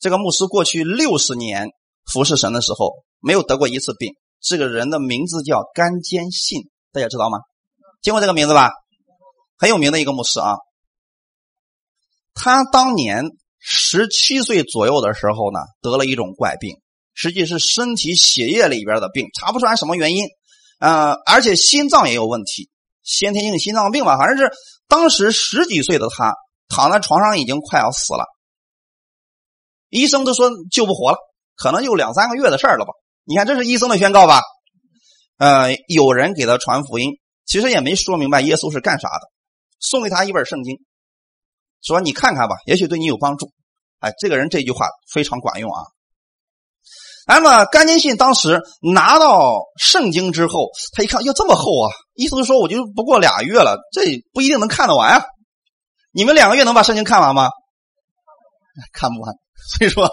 [0.00, 1.68] 这个牧师过去六十年
[2.12, 4.14] 服侍神的时候，没有得过一次病。
[4.40, 7.38] 这个人的名字叫甘坚信，大家知道吗？
[8.02, 8.70] 听过这个名字吧？
[9.56, 10.56] 很有名的一个牧师啊。
[12.34, 13.24] 他当年
[13.70, 16.80] 十七岁左右的时候呢，得了一种怪病。
[17.20, 20.28] 实际是身体血液里边的病，查不出来什么原因，
[20.78, 22.70] 呃，而且心脏也有问题，
[23.02, 24.52] 先天性心脏病吧，反正是
[24.86, 26.36] 当时十几岁的他
[26.68, 28.24] 躺在床上已经快要死了，
[29.88, 31.18] 医生都说救不活了，
[31.56, 32.92] 可能就两三个月的事了吧。
[33.24, 34.40] 你看这是医生的宣告吧？
[35.38, 39.28] 呃，有人给他传福音，其实也没说明白耶稣是干啥的，
[39.80, 40.78] 送给他一本圣经，
[41.82, 43.52] 说你看看吧，也许对你有帮助。
[44.00, 45.82] 哎，这个人这句话非常管用啊。
[47.26, 51.92] 那么甘金信当时拿到圣经之后，他一看，哟，这么厚啊！
[52.14, 55.24] 意思是说，我就不过俩月了，这不一定能看得完啊。
[56.10, 57.50] 你们两个月能把圣经看完吗？
[58.94, 59.34] 看不完。
[59.76, 60.10] 所以说，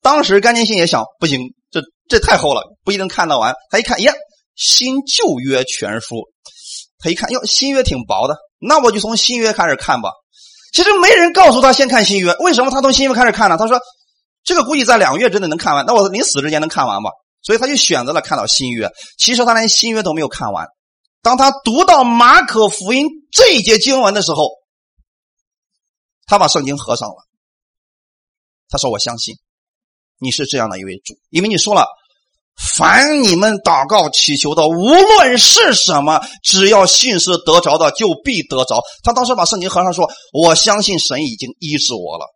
[0.00, 3.54] 当时甘金信也想，不行，这这太厚了，不一定看得完。
[3.70, 4.14] 他一看，呀，
[4.54, 6.16] 新旧约全书，
[6.98, 10.10] 他一看，哟，新约挺薄的，那我就从新约开始看吧。
[10.76, 13.56] 其实没人告诉他先看新约，为什么他从新约开始看呢？
[13.56, 13.80] 他说
[14.44, 17.08] 这个估计在两个月之内能看完，那我临死之前能看完吧？
[17.40, 18.90] 所以他就选择了看到新约。
[19.16, 20.66] 其实他连新约都没有看完。
[21.22, 24.50] 当他读到马可福音这一节经文的时候，
[26.26, 27.26] 他把圣经合上了。
[28.68, 29.34] 他说：“我相信
[30.18, 31.86] 你是这样的一位主，因为你说了，
[32.56, 42.26] 凡你们祷告祈求的，无论是什么，只要信是得着的，就必得着。”他当时把圣经合上，说：“我相信神已经医治我了。”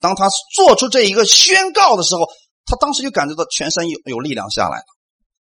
[0.00, 2.22] 当他做出这一个宣告的时候，
[2.64, 4.84] 他当时就感觉到全身有有力量下来了。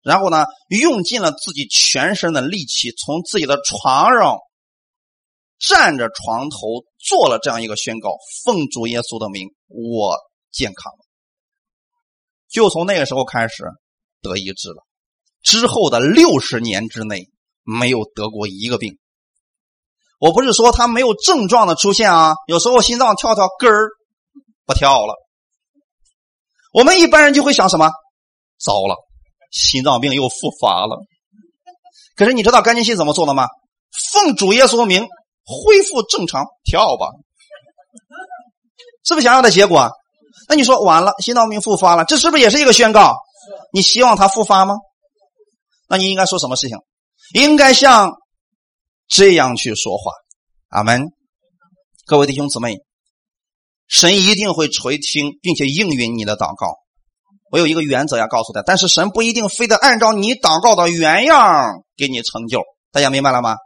[0.02, 4.38] 然后呢，用尽了自己全身的力气，从自己的床上
[5.59, 6.59] 站着床头
[6.98, 10.16] 做了这样一个宣告：“奉主耶稣的名，我
[10.50, 10.98] 健康了。”
[12.48, 13.64] 就从那个时候开始
[14.23, 14.85] 得医治了。
[15.43, 17.29] 之后的六十年之内
[17.62, 18.99] 没有得过一个病。
[20.19, 23.89] 我不是说他没有症状的出现啊，有时候心脏跳跳根儿
[24.66, 25.14] 不跳了。
[26.73, 27.91] 我们一般人就会想什么？
[28.59, 28.97] 糟了，
[29.53, 30.99] 心脏病又复发了。
[32.16, 33.47] 可是你知道甘金信怎么做的吗？
[34.12, 35.07] 奉主耶稣名
[35.45, 37.07] 恢复正常，跳吧，
[39.07, 39.89] 是不是想要的结果？
[40.49, 43.14] 那你说完了，心脏病复发了，这是不是也是一个宣告？
[43.73, 44.77] 你希望他复发吗？
[45.89, 46.79] 那你应该说什么事情？
[47.35, 48.12] 应该像
[49.07, 50.12] 这样去说话。
[50.69, 51.07] 阿门。
[52.07, 52.79] 各位弟兄姊妹。
[53.87, 56.77] 神一定会垂听，并且应允你的祷告。
[57.51, 62.61] 我有一个原则要告诉他，但是神不一定非得按照你祷告的原样给你成就。
[62.93, 63.57] 大家明白了吗？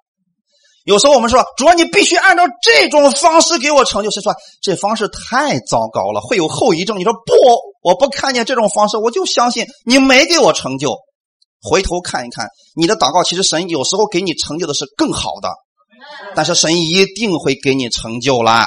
[0.85, 4.11] 有时候我们说，主要你必须按照这种方式给我成就。
[4.11, 6.99] 谁说这方式太糟糕了，会有后遗症？
[6.99, 7.35] 你说不，
[7.83, 10.97] 我不看见这种方式，我就相信你没给我成就。
[11.61, 15.51] 回头看一看你的祷告，其实神有时候给你成就的是更好的，
[16.35, 18.66] 但是神一定会给你成就啦。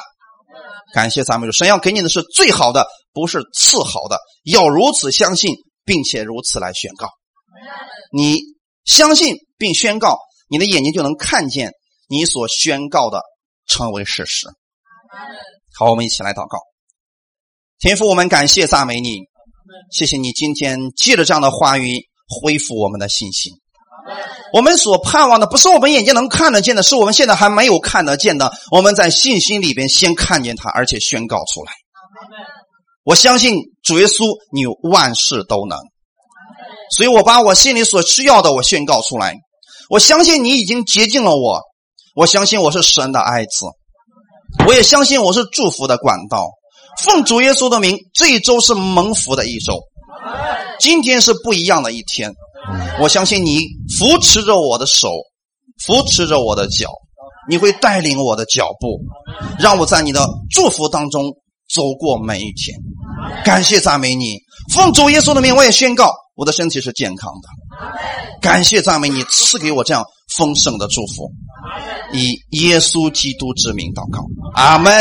[0.94, 4.18] 感谢赞美主，神要给你的是最好的，不是次好的。
[4.46, 5.54] 要如此相信，
[5.84, 7.10] 并且如此来宣告。
[8.14, 8.38] 你
[8.86, 11.72] 相信并宣告，你的眼睛就能看见
[12.08, 13.22] 你所宣告的
[13.68, 14.48] 成为事实。
[15.78, 16.60] 好，我们一起来祷告。
[17.80, 19.20] 天父，我们感谢赞美你，
[19.92, 23.54] 谢谢你今天借着这样的话语恢复我们的信心。
[24.54, 28.54] 我们所盼望的不是我们眼睛能看得见的，是我们现在还没有看得见的。
[28.72, 31.74] 我们在信心里边先看见它，而且宣告出来。
[33.04, 35.78] 我相信主耶稣，你万事都能，
[36.96, 39.36] 所以我把我心里所需要的我宣告出来。
[39.90, 41.62] 我相信你已经洁净了我，
[42.16, 43.66] 我相信我是神的爱子，
[44.66, 46.48] 我也相信我是祝福的管道。
[47.04, 49.82] 奉主耶稣的名，这一周是蒙福的一周，
[50.80, 52.34] 今天是不一样的一天。
[53.02, 53.60] 我相信你
[53.98, 55.10] 扶持着我的手，
[55.86, 56.90] 扶持着我的脚，
[57.50, 58.98] 你会带领我的脚步，
[59.60, 61.34] 让我在你的祝福当中
[61.70, 62.78] 走过每一天。
[63.44, 64.38] 感谢赞美你，
[64.74, 67.50] 奉主耶稣的名，我也宣告我的身体是健康的。
[68.42, 70.04] 感谢赞美你赐给我这样
[70.38, 71.32] 丰盛的祝福，
[72.14, 74.96] 以耶稣基督之名祷告，阿门。